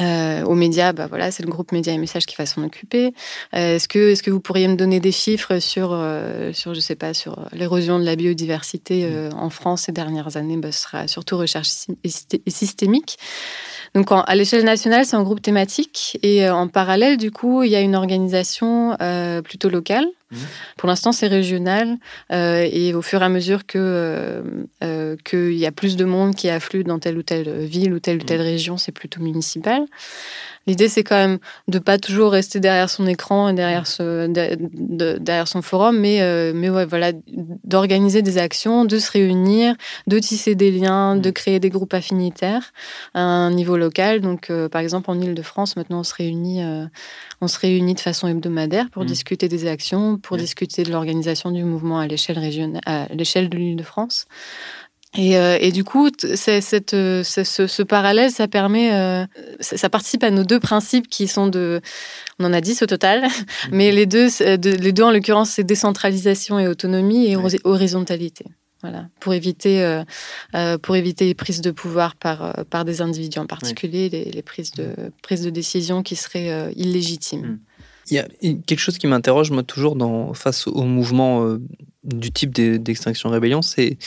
euh, 0.00 0.42
aux 0.44 0.54
médias, 0.54 0.92
bah 0.92 1.06
voilà, 1.08 1.30
c'est 1.30 1.42
le 1.42 1.48
groupe 1.50 1.72
Médias 1.72 1.92
et 1.92 1.98
Messages 1.98 2.26
qui 2.26 2.36
va 2.36 2.46
s'en 2.46 2.62
occuper. 2.62 3.12
Euh, 3.54 3.76
est-ce 3.76 3.88
que, 3.88 4.10
est-ce 4.12 4.22
que 4.22 4.30
vous 4.30 4.40
pourriez 4.40 4.68
me 4.68 4.76
donner 4.76 5.00
des 5.00 5.12
chiffres 5.12 5.58
sur, 5.58 5.90
euh, 5.92 6.52
sur 6.52 6.74
je 6.74 6.80
sais 6.80 6.94
pas, 6.96 7.14
sur 7.14 7.38
euh, 7.38 7.42
l'érosion 7.52 7.98
de 7.98 8.04
la 8.04 8.16
biodiversité 8.16 9.04
euh, 9.04 9.30
en 9.32 9.50
France 9.50 9.82
ces 9.82 9.92
dernières 9.92 10.36
années 10.36 10.56
bah, 10.56 10.72
Ce 10.72 10.82
sera 10.82 11.08
surtout 11.08 11.36
recherche 11.38 11.68
et 12.04 12.08
systé- 12.08 12.42
et 12.44 12.50
systémique. 12.50 13.18
Donc, 13.94 14.12
en- 14.12 14.20
à 14.22 14.34
l'échelle 14.34 14.64
nationale, 14.64 15.04
c'est 15.06 15.16
un 15.16 15.22
groupe 15.22 15.42
thématique. 15.42 16.18
Et 16.22 16.44
euh, 16.46 16.54
en 16.54 16.68
parallèle, 16.68 17.16
du 17.16 17.30
coup, 17.30 17.62
il 17.62 17.70
y 17.70 17.76
a 17.76 17.80
une 17.80 17.96
organisation 17.96 18.96
euh, 19.00 19.42
plutôt 19.42 19.68
locale. 19.70 20.06
Pour 20.76 20.88
l'instant, 20.88 21.12
c'est 21.12 21.26
régional. 21.26 21.96
euh, 22.32 22.68
et 22.70 22.94
au 22.94 23.02
fur 23.02 23.22
et 23.22 23.24
à 23.24 23.28
mesure 23.28 23.66
que 23.66 23.78
euh, 23.78 24.42
euh, 24.84 25.16
qu'il 25.24 25.54
y 25.54 25.66
a 25.66 25.72
plus 25.72 25.96
de 25.96 26.04
monde 26.04 26.34
qui 26.34 26.48
afflue 26.50 26.84
dans 26.84 26.98
telle 26.98 27.16
ou 27.18 27.22
telle 27.22 27.64
ville 27.64 27.92
ou 27.94 27.98
telle 28.00 28.16
ou 28.18 28.24
telle 28.24 28.40
région, 28.42 28.76
c'est 28.76 28.92
plutôt 28.92 29.20
municipal. 29.22 29.82
L'idée, 30.66 30.88
c'est 30.88 31.02
quand 31.02 31.16
même 31.16 31.38
de 31.68 31.78
pas 31.78 31.96
toujours 31.96 32.30
rester 32.30 32.60
derrière 32.60 32.90
son 32.90 33.06
écran 33.06 33.48
et 33.48 33.54
derrière, 33.54 33.86
ce, 33.86 34.26
de- 34.26 34.58
de- 34.60 35.16
derrière 35.18 35.48
son 35.48 35.62
forum, 35.62 35.98
mais, 35.98 36.20
euh, 36.20 36.52
mais 36.54 36.68
ouais, 36.68 36.84
voilà, 36.84 37.12
d'organiser 37.64 38.20
des 38.20 38.36
actions, 38.36 38.84
de 38.84 38.98
se 38.98 39.10
réunir, 39.10 39.74
de 40.08 40.18
tisser 40.18 40.54
des 40.54 40.70
liens, 40.70 41.16
de 41.16 41.30
créer 41.30 41.58
des 41.58 41.70
groupes 41.70 41.94
affinitaires 41.94 42.72
à 43.14 43.20
un 43.22 43.50
niveau 43.50 43.78
local. 43.78 44.20
Donc, 44.20 44.50
euh, 44.50 44.68
par 44.68 44.82
exemple, 44.82 45.10
en 45.10 45.18
Ile-de-France, 45.18 45.76
maintenant, 45.76 46.00
on 46.00 46.04
se 46.04 46.14
réunit, 46.14 46.62
euh, 46.62 46.84
on 47.40 47.48
se 47.48 47.58
réunit 47.58 47.94
de 47.94 48.00
façon 48.00 48.28
hebdomadaire 48.28 48.90
pour 48.90 49.02
Mhm. 49.04 49.08
discuter 49.08 49.48
des 49.48 49.66
actions, 49.66 50.17
pour 50.22 50.36
discuter 50.36 50.82
de 50.82 50.90
l'organisation 50.92 51.50
du 51.50 51.64
mouvement 51.64 51.98
à 51.98 52.06
l'échelle 52.06 52.38
régionale, 52.38 52.80
à 52.86 53.06
l'échelle 53.14 53.48
de 53.48 53.56
l'Île-de-France. 53.56 54.26
Et, 55.16 55.38
euh, 55.38 55.56
et 55.58 55.72
du 55.72 55.84
coup, 55.84 56.10
cette, 56.34 56.92
euh, 56.92 57.22
ce, 57.24 57.82
parallèle, 57.82 58.30
ça 58.30 58.46
permet, 58.46 58.92
euh, 58.92 59.24
ça, 59.58 59.78
ça 59.78 59.88
participe 59.88 60.22
à 60.22 60.30
nos 60.30 60.44
deux 60.44 60.60
principes 60.60 61.08
qui 61.08 61.28
sont 61.28 61.46
de, 61.46 61.80
on 62.38 62.44
en 62.44 62.52
a 62.52 62.60
dix 62.60 62.82
au 62.82 62.86
total, 62.86 63.26
mais 63.72 63.90
les 63.90 64.04
deux, 64.04 64.28
de- 64.28 64.76
les 64.76 64.92
deux 64.92 65.04
en 65.04 65.10
l'occurrence, 65.10 65.50
c'est 65.50 65.64
décentralisation 65.64 66.58
et 66.58 66.68
autonomie 66.68 67.26
et 67.26 67.36
Ouais. 67.36 67.56
horizontalité. 67.64 68.44
Voilà, 68.82 69.08
pour 69.18 69.32
éviter, 69.34 69.82
euh, 70.54 70.78
pour 70.78 70.94
éviter 70.94 71.24
les 71.24 71.34
prises 71.34 71.62
de 71.62 71.72
pouvoir 71.72 72.14
par, 72.14 72.64
par 72.70 72.84
des 72.84 73.00
individus 73.00 73.38
en 73.40 73.46
particulier, 73.46 74.08
les, 74.10 74.26
les, 74.26 74.42
prises, 74.42 74.70
de, 74.72 74.94
prises 75.22 75.42
de 75.42 75.50
décision 75.50 76.02
qui 76.04 76.14
seraient 76.16 76.70
illégitimes. 76.76 77.40
Mm. 77.46 77.58
Il 78.10 78.14
y 78.14 78.18
a 78.18 78.26
quelque 78.66 78.78
chose 78.78 78.98
qui 78.98 79.06
m'interroge, 79.06 79.50
moi, 79.50 79.62
toujours 79.62 79.96
dans, 79.96 80.32
face 80.34 80.66
au 80.66 80.84
mouvement 80.84 81.58
du 82.04 82.32
type 82.32 82.52
d'extinction 82.52 83.28
rébellion, 83.28 83.62
c'est 83.62 83.98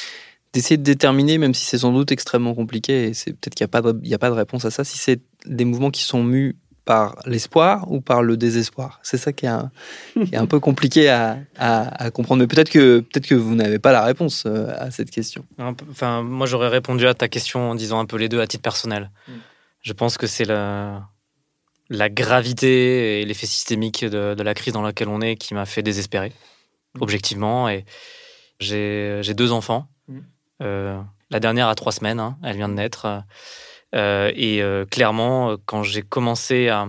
d'essayer 0.54 0.78
de 0.78 0.84
déterminer, 0.84 1.38
même 1.38 1.54
si 1.54 1.66
c'est 1.66 1.78
sans 1.78 1.94
doute 1.94 2.12
extrêmement 2.12 2.54
compliqué, 2.54 3.10
et 3.10 3.14
c'est 3.14 3.32
peut-être 3.32 3.56
qu'il 3.56 3.64
n'y 3.64 3.70
a, 3.70 3.82
pas 3.82 3.82
de, 3.82 4.14
a 4.14 4.18
pas 4.18 4.30
de 4.30 4.36
réponse 4.36 4.66
à 4.66 4.72
ça, 4.72 4.84
si 4.84 4.98
c'est 4.98 5.22
des 5.46 5.66
mouvements 5.66 5.92
qui 5.92 6.04
sont 6.04 6.24
mus 6.24 6.58
par 6.84 7.16
l'espoir 7.26 7.90
ou 7.92 8.02
par 8.02 8.24
le 8.24 8.38
désespoir 8.38 9.00
C'est 9.04 9.18
ça 9.18 9.32
qui 9.32 9.46
est 9.46 9.50
un, 9.50 9.72
qui 10.14 10.34
est 10.34 10.38
un 10.38 10.48
peu 10.48 10.60
compliqué 10.70 11.10
à, 11.10 11.38
à, 11.58 12.10
comprendre. 12.12 12.42
Mais 12.42 12.48
peut-être 12.48 12.72
que, 12.72 13.00
peut 13.00 13.20
que 13.20 13.36
vous 13.36 13.56
n'avez 13.56 13.78
pas 13.78 13.92
la 13.92 14.04
réponse 14.04 14.44
euh, 14.46 14.74
à 14.78 14.90
cette 14.90 15.12
question. 15.12 15.46
Enfin, 15.60 16.24
moi, 16.24 16.48
j'aurais 16.48 16.70
répondu 16.70 17.06
à 17.06 17.14
ta 17.14 17.28
question 17.28 17.72
en 17.72 17.76
disant 17.76 18.00
un 18.00 18.06
peu 18.06 18.18
les 18.18 18.30
deux 18.30 18.42
à 18.42 18.48
titre 18.48 18.64
personnel. 18.64 19.12
Mm. 19.28 19.32
Je 19.84 19.94
pense 19.94 20.18
que 20.18 20.28
c'est 20.28 20.46
la, 20.46 21.08
la 21.92 22.10
gravité 22.10 23.22
et 23.22 23.26
l'effet 23.26 23.46
systémique 23.46 24.06
de, 24.06 24.34
de, 24.34 24.44
la 24.44 24.54
crise 24.54 24.74
dans 24.74 24.82
laquelle 24.82 25.10
on 25.10 25.20
est 25.20 25.36
qui 25.36 25.54
m'a 25.54 25.66
fait 25.66 25.84
désespérer, 25.84 26.32
mm. 26.96 27.02
objectivement. 27.02 27.68
Et 27.68 27.86
j'ai 28.60 29.34
deux 29.34 29.52
enfants. 29.52 29.88
Mm. 30.08 30.20
Euh, 30.64 31.02
la 31.30 31.40
dernière 31.42 31.68
a 31.68 31.76
trois 31.76 31.92
semaines, 31.92 32.20
hein, 32.20 32.38
elle 32.44 32.56
vient 32.56 32.70
de 32.70 32.76
naître. 32.76 33.24
Euh, 33.94 34.32
et 34.36 34.62
euh, 34.62 34.86
clairement, 34.86 35.58
quand 35.66 35.84
j'ai 35.84 36.02
commencé 36.02 36.70
à, 36.70 36.88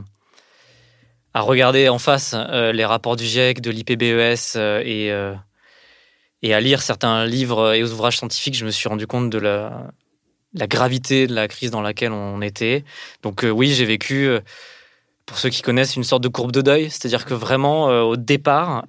à, 1.35 1.41
regarder 1.41 1.89
en 1.89 1.99
face 1.99 2.35
les 2.35 2.85
rapports 2.85 3.17
du 3.17 3.25
GIEC, 3.25 3.61
de 3.61 3.73
l'IPBES 3.73 4.57
et, 4.85 5.11
et 6.43 6.55
à 6.55 6.61
lire 6.61 6.81
certains 6.81 7.27
livres 7.27 7.75
et 7.75 7.83
ouvrages 7.83 8.19
scientifiques, 8.19 8.55
je 8.55 8.65
me 8.65 8.71
suis 8.71 8.89
rendu 8.89 9.09
compte 9.09 9.31
de 9.31 9.39
la, 9.39 9.91
la 10.55 10.69
gravité 10.69 11.27
de 11.27 11.35
la 11.35 11.49
crise 11.49 11.73
dans 11.73 11.83
laquelle 11.83 12.13
on 12.13 12.41
était. 12.41 12.85
Donc 13.25 13.45
oui, 13.45 13.73
j'ai 13.73 13.85
vécu 13.85 14.39
pour 15.27 15.39
ceux 15.39 15.51
qui 15.51 15.63
connaissent, 15.63 15.97
une 15.97 16.05
sorte 16.05 16.23
de 16.23 16.29
courbe 16.29 16.53
de 16.53 16.63
deuil. 16.63 16.91
C'est-à-dire 16.91 17.25
que 17.25 17.35
vraiment, 17.35 17.87
au 18.03 18.17
départ, 18.17 18.85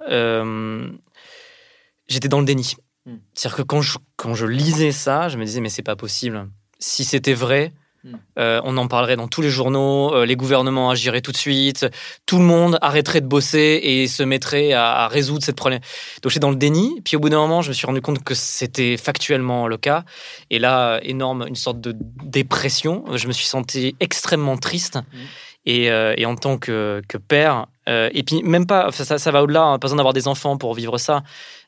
j'étais 2.07 2.27
dans 2.27 2.39
le 2.39 2.45
déni. 2.45 2.75
Hmm. 3.05 3.17
C'est-à-dire 3.33 3.57
que 3.57 3.61
quand 3.63 3.81
je, 3.81 3.97
quand 4.15 4.33
je 4.33 4.45
lisais 4.45 4.91
ça, 4.91 5.29
je 5.29 5.37
me 5.37 5.45
disais, 5.45 5.61
mais 5.61 5.69
c'est 5.69 5.83
pas 5.83 5.95
possible. 5.95 6.49
Si 6.79 7.03
c'était 7.03 7.33
vrai, 7.33 7.73
hmm. 8.03 8.13
euh, 8.39 8.61
on 8.63 8.77
en 8.77 8.87
parlerait 8.87 9.17
dans 9.17 9.27
tous 9.27 9.41
les 9.41 9.49
journaux, 9.49 10.13
euh, 10.13 10.25
les 10.25 10.37
gouvernements 10.37 10.89
agiraient 10.89 11.21
tout 11.21 11.33
de 11.33 11.37
suite, 11.37 11.85
tout 12.25 12.37
le 12.37 12.45
monde 12.45 12.77
arrêterait 12.81 13.19
de 13.19 13.27
bosser 13.27 13.79
et 13.83 14.07
se 14.07 14.23
mettrait 14.23 14.71
à, 14.71 15.07
résoudre 15.09 15.43
cette 15.43 15.57
problème. 15.57 15.81
Donc 16.21 16.31
j'étais 16.31 16.39
dans 16.39 16.51
le 16.51 16.55
déni, 16.55 17.01
puis 17.03 17.17
au 17.17 17.19
bout 17.19 17.29
d'un 17.29 17.39
moment, 17.39 17.61
je 17.61 17.69
me 17.69 17.73
suis 17.73 17.85
rendu 17.85 18.01
compte 18.01 18.23
que 18.23 18.35
c'était 18.35 18.95
factuellement 18.95 19.67
le 19.67 19.77
cas. 19.77 20.05
Et 20.49 20.59
là, 20.59 20.99
énorme, 21.03 21.45
une 21.47 21.55
sorte 21.55 21.81
de 21.81 21.93
dépression. 22.23 23.03
Je 23.15 23.27
me 23.27 23.33
suis 23.33 23.47
senti 23.47 23.95
extrêmement 23.99 24.57
triste. 24.57 24.95
Hmm. 24.95 25.25
Et, 25.65 25.89
euh, 25.89 26.13
et, 26.17 26.25
en 26.25 26.35
tant 26.35 26.57
que, 26.57 27.01
père, 27.27 27.67
et 27.87 28.23
puis 28.23 28.43
même 28.43 28.67
pas, 28.67 28.91
ça, 28.91 29.17
ça 29.17 29.31
va 29.31 29.43
au-delà, 29.43 29.63
hein, 29.63 29.79
pas 29.79 29.85
besoin 29.85 29.97
d'avoir 29.97 30.13
des 30.13 30.27
enfants 30.27 30.57
pour 30.57 30.73
vivre 30.73 30.97
ça, 30.97 31.23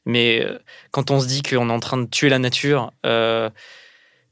mais 0.06 0.42
euh, 0.44 0.60
quand 0.92 1.12
on 1.12 1.20
se 1.20 1.28
dit 1.28 1.42
qu'on 1.42 1.70
est 1.70 1.74
en 1.74 1.80
train 1.80 1.98
de 1.98 2.06
tuer 2.06 2.30
la 2.30 2.40
nature, 2.40 2.92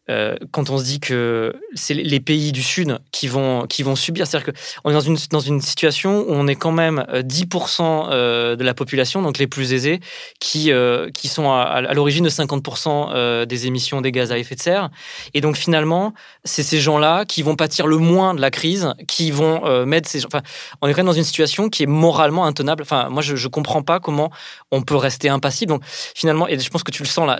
euh, 0.09 0.23
euh, 0.23 0.37
quand 0.51 0.69
on 0.69 0.77
se 0.77 0.83
dit 0.83 0.99
que 0.99 1.55
c'est 1.73 1.93
les 1.93 2.19
pays 2.19 2.51
du 2.51 2.61
Sud 2.61 2.99
qui 3.11 3.27
vont, 3.27 3.65
qui 3.67 3.83
vont 3.83 3.95
subir. 3.95 4.27
C'est-à-dire 4.27 4.53
qu'on 4.53 4.89
est 4.89 4.93
dans 4.93 4.99
une, 4.99 5.17
dans 5.31 5.39
une 5.39 5.59
situation 5.59 6.21
où 6.21 6.31
on 6.31 6.47
est 6.47 6.55
quand 6.55 6.71
même 6.71 7.05
10% 7.11 8.09
de 8.55 8.63
la 8.63 8.73
population, 8.73 9.21
donc 9.21 9.37
les 9.37 9.47
plus 9.47 9.73
aisés, 9.73 9.99
qui, 10.39 10.71
qui 11.13 11.27
sont 11.27 11.51
à, 11.51 11.81
l'origine 11.93 12.23
de 12.23 12.29
50% 12.29 13.45
des 13.45 13.67
émissions 13.67 14.01
des 14.01 14.11
gaz 14.11 14.31
à 14.31 14.37
effet 14.37 14.55
de 14.55 14.61
serre. 14.61 14.89
Et 15.33 15.41
donc 15.41 15.57
finalement, 15.57 16.13
c'est 16.43 16.63
ces 16.63 16.79
gens-là 16.79 17.25
qui 17.25 17.41
vont 17.41 17.55
pâtir 17.55 17.87
le 17.87 17.97
moins 17.97 18.33
de 18.33 18.41
la 18.41 18.51
crise, 18.51 18.93
qui 19.07 19.31
vont 19.31 19.85
mettre 19.85 20.09
ces 20.09 20.19
gens. 20.19 20.27
Enfin, 20.27 20.43
on 20.81 20.87
est 20.87 20.93
quand 20.93 21.03
dans 21.03 21.13
une 21.13 21.23
situation 21.23 21.69
qui 21.69 21.83
est 21.83 21.87
moralement 21.87 22.45
intenable. 22.45 22.83
Enfin, 22.83 23.09
moi, 23.09 23.21
je 23.21 23.33
ne 23.33 23.49
comprends 23.49 23.81
pas 23.81 23.99
comment 23.99 24.31
on 24.71 24.81
peut 24.81 24.95
rester 24.95 25.29
impassible. 25.29 25.71
Donc 25.71 25.83
finalement, 26.15 26.47
et 26.47 26.59
je 26.59 26.69
pense 26.69 26.83
que 26.83 26.91
tu 26.91 27.03
le 27.03 27.07
sens 27.07 27.27
là, 27.27 27.39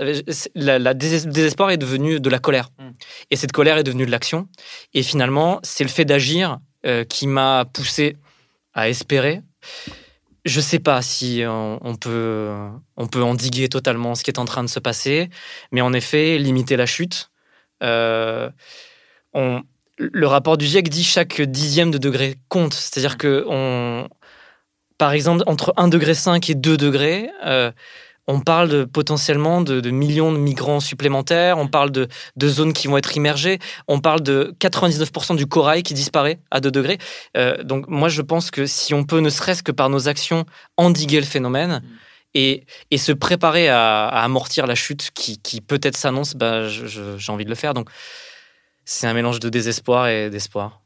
la 0.56 0.94
désespoir 0.94 1.72
est 1.72 1.78
devenu 1.78 2.20
de 2.20 2.30
la 2.30 2.40
colère 2.40 2.53
Mm. 2.62 2.90
Et 3.32 3.36
cette 3.36 3.52
colère 3.52 3.78
est 3.78 3.84
devenue 3.84 4.06
de 4.06 4.12
l'action. 4.12 4.48
Et 4.94 5.04
finalement, 5.04 5.60
c'est 5.64 5.84
le 5.84 5.90
fait 5.90 6.06
d'agir 6.06 6.60
euh, 6.86 7.04
qui 7.04 7.28
m'a 7.28 7.66
poussé 7.72 8.18
à 8.74 8.90
espérer. 8.90 9.42
Je 10.46 10.60
ne 10.60 10.64
sais 10.64 10.80
pas 10.80 11.02
si 11.02 11.42
on, 11.48 11.96
peut, 11.96 12.52
on 12.98 13.08
peut 13.08 13.24
endiguer 13.24 13.70
totalement 13.70 14.14
ce 14.14 14.24
qui 14.24 14.30
est 14.30 14.40
en 14.40 14.46
train 14.46 14.64
de 14.64 14.70
se 14.70 14.80
passer, 14.80 15.30
mais 15.72 15.80
en 15.80 15.94
effet, 15.94 16.38
limiter 16.38 16.76
la 16.76 16.86
chute. 16.86 17.30
Euh, 17.82 18.50
on, 19.34 19.64
le 19.98 20.28
rapport 20.28 20.58
du 20.58 20.66
GIEC 20.66 20.90
dit 20.90 21.04
chaque 21.04 21.42
dixième 21.42 21.92
de 21.92 21.98
degré 21.98 22.36
compte. 22.50 22.74
C'est-à-dire 22.74 23.18
que, 23.18 23.46
on, 23.48 24.10
par 24.98 25.14
exemple, 25.14 25.44
entre 25.46 25.74
1,5 25.78 25.90
degré 25.90 26.52
et 26.52 26.56
2 26.56 26.78
degrés, 26.78 27.30
euh, 27.46 27.72
on 28.28 28.40
parle 28.40 28.70
de, 28.70 28.84
potentiellement 28.86 29.62
de, 29.62 29.90
millions 29.90 30.32
de 30.32 30.38
migrants 30.38 30.80
supplémentaires, 30.80 31.58
on 31.58 31.68
parle 31.68 31.92
de, 31.92 32.08
zones 32.44 32.74
qui 32.74 32.88
vont 32.88 32.98
être 32.98 33.16
immergées, 33.16 33.60
on 33.88 34.00
parle 34.00 34.22
de 34.22 34.56
99% 34.60 35.36
du 35.36 35.46
corail 35.48 35.84
qui 35.84 35.94
disparaît 35.94 36.40
à 36.52 36.60
2 36.60 36.72
degrés. 36.72 36.98
Euh, 37.38 37.64
donc 37.64 37.88
moi 37.88 38.10
je 38.10 38.22
pense 38.22 38.52
que 38.52 38.66
si 38.66 38.94
on 38.94 39.04
peut, 39.04 39.20
ne 39.20 39.30
serait-ce 39.30 39.64
que 39.64 39.72
par 39.72 39.90
nos 39.90 40.08
actions, 40.08 40.46
endiguer 40.78 41.20
le 41.20 41.26
phénomène, 41.26 41.82
mm. 41.84 41.98
Et, 42.36 42.66
se 42.98 43.12
préparer 43.12 43.70
à, 43.70 44.08
amortir 44.08 44.66
la 44.66 44.76
chute 44.76 45.12
qui, 45.14 45.62
peut-être 45.62 45.96
s'annonce, 45.96 46.34
bah, 46.36 46.68
j'ai 46.68 47.32
envie 47.32 47.46
de 47.46 47.50
le 47.50 47.56
faire. 47.56 47.76
Donc, 47.76 47.90
c'est 48.86 49.08
un 49.08 49.14
mélange 49.14 49.40
de 49.40 49.50
désespoir 49.50 50.08
et 50.08 50.30
d'espoir. 50.30 50.83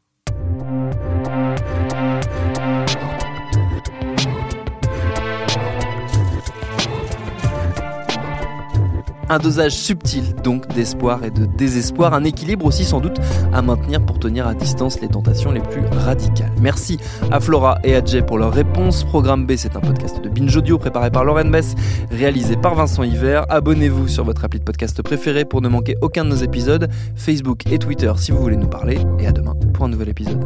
Un 9.29 9.39
dosage 9.39 9.73
subtil 9.73 10.23
donc 10.43 10.67
d'espoir 10.73 11.23
et 11.23 11.31
de 11.31 11.45
désespoir, 11.45 12.13
un 12.13 12.23
équilibre 12.23 12.65
aussi 12.65 12.85
sans 12.85 13.01
doute 13.01 13.17
à 13.53 13.61
maintenir 13.61 14.05
pour 14.05 14.19
tenir 14.19 14.47
à 14.47 14.53
distance 14.53 15.01
les 15.01 15.09
tentations 15.09 15.51
les 15.51 15.59
plus 15.59 15.85
radicales. 15.85 16.53
Merci 16.61 16.97
à 17.31 17.39
Flora 17.39 17.79
et 17.83 17.95
à 17.95 18.03
Jay 18.03 18.21
pour 18.21 18.37
leur 18.37 18.53
réponse. 18.53 19.03
Programme 19.03 19.45
B, 19.45 19.53
c'est 19.57 19.75
un 19.75 19.81
podcast 19.81 20.21
de 20.21 20.29
Binge 20.29 20.55
Audio 20.55 20.77
préparé 20.77 21.11
par 21.11 21.25
Lauren 21.25 21.49
Bess, 21.49 21.75
réalisé 22.09 22.55
par 22.55 22.75
Vincent 22.75 23.03
Hiver. 23.03 23.45
Abonnez-vous 23.49 24.07
sur 24.07 24.23
votre 24.23 24.45
appli 24.45 24.59
de 24.59 24.63
podcast 24.63 25.01
préféré 25.01 25.45
pour 25.45 25.61
ne 25.61 25.67
manquer 25.67 25.95
aucun 26.01 26.23
de 26.23 26.29
nos 26.29 26.35
épisodes, 26.35 26.89
Facebook 27.15 27.69
et 27.71 27.79
Twitter 27.79 28.13
si 28.17 28.31
vous 28.31 28.39
voulez 28.39 28.57
nous 28.57 28.69
parler. 28.69 28.99
Et 29.19 29.27
à 29.27 29.31
demain 29.31 29.55
pour 29.73 29.85
un 29.85 29.89
nouvel 29.89 30.09
épisode. 30.09 30.45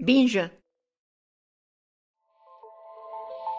Binge 0.00 0.50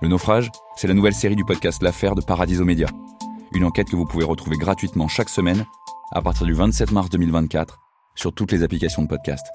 Le 0.00 0.08
naufrage, 0.08 0.50
c'est 0.76 0.86
la 0.88 0.94
nouvelle 0.94 1.14
série 1.14 1.36
du 1.36 1.44
podcast 1.44 1.82
L'affaire 1.82 2.14
de 2.14 2.22
Paradiso 2.22 2.64
Média. 2.64 2.88
Une 3.52 3.64
enquête 3.64 3.88
que 3.88 3.96
vous 3.96 4.06
pouvez 4.06 4.24
retrouver 4.24 4.56
gratuitement 4.56 5.08
chaque 5.08 5.28
semaine 5.28 5.66
à 6.12 6.22
partir 6.22 6.46
du 6.46 6.54
27 6.54 6.90
mars 6.92 7.10
2024 7.10 7.78
sur 8.14 8.32
toutes 8.32 8.52
les 8.52 8.62
applications 8.62 9.02
de 9.02 9.08
podcast. 9.08 9.46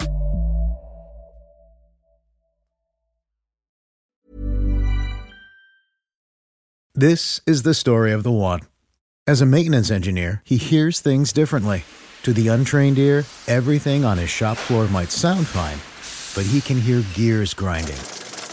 This 6.94 7.42
is 7.46 7.62
the 7.62 7.74
story 7.74 8.12
of 8.12 8.22
the 8.22 8.30
one. 8.30 8.60
As 9.26 9.42
a 9.42 9.46
maintenance 9.46 9.90
engineer, 9.90 10.40
he 10.44 10.56
hears 10.56 11.00
things 11.00 11.32
differently. 11.32 11.84
To 12.22 12.32
the 12.32 12.48
untrained 12.48 12.98
ear, 12.98 13.24
everything 13.46 14.04
on 14.04 14.16
his 14.16 14.30
shop 14.30 14.56
floor 14.56 14.86
might 14.88 15.10
sound 15.10 15.46
fine, 15.46 15.78
but 16.34 16.50
he 16.50 16.60
can 16.60 16.80
hear 16.80 17.02
gears 17.14 17.52
grinding 17.52 17.98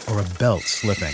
or 0.10 0.20
a 0.20 0.26
belt 0.40 0.64
slipping. 0.64 1.14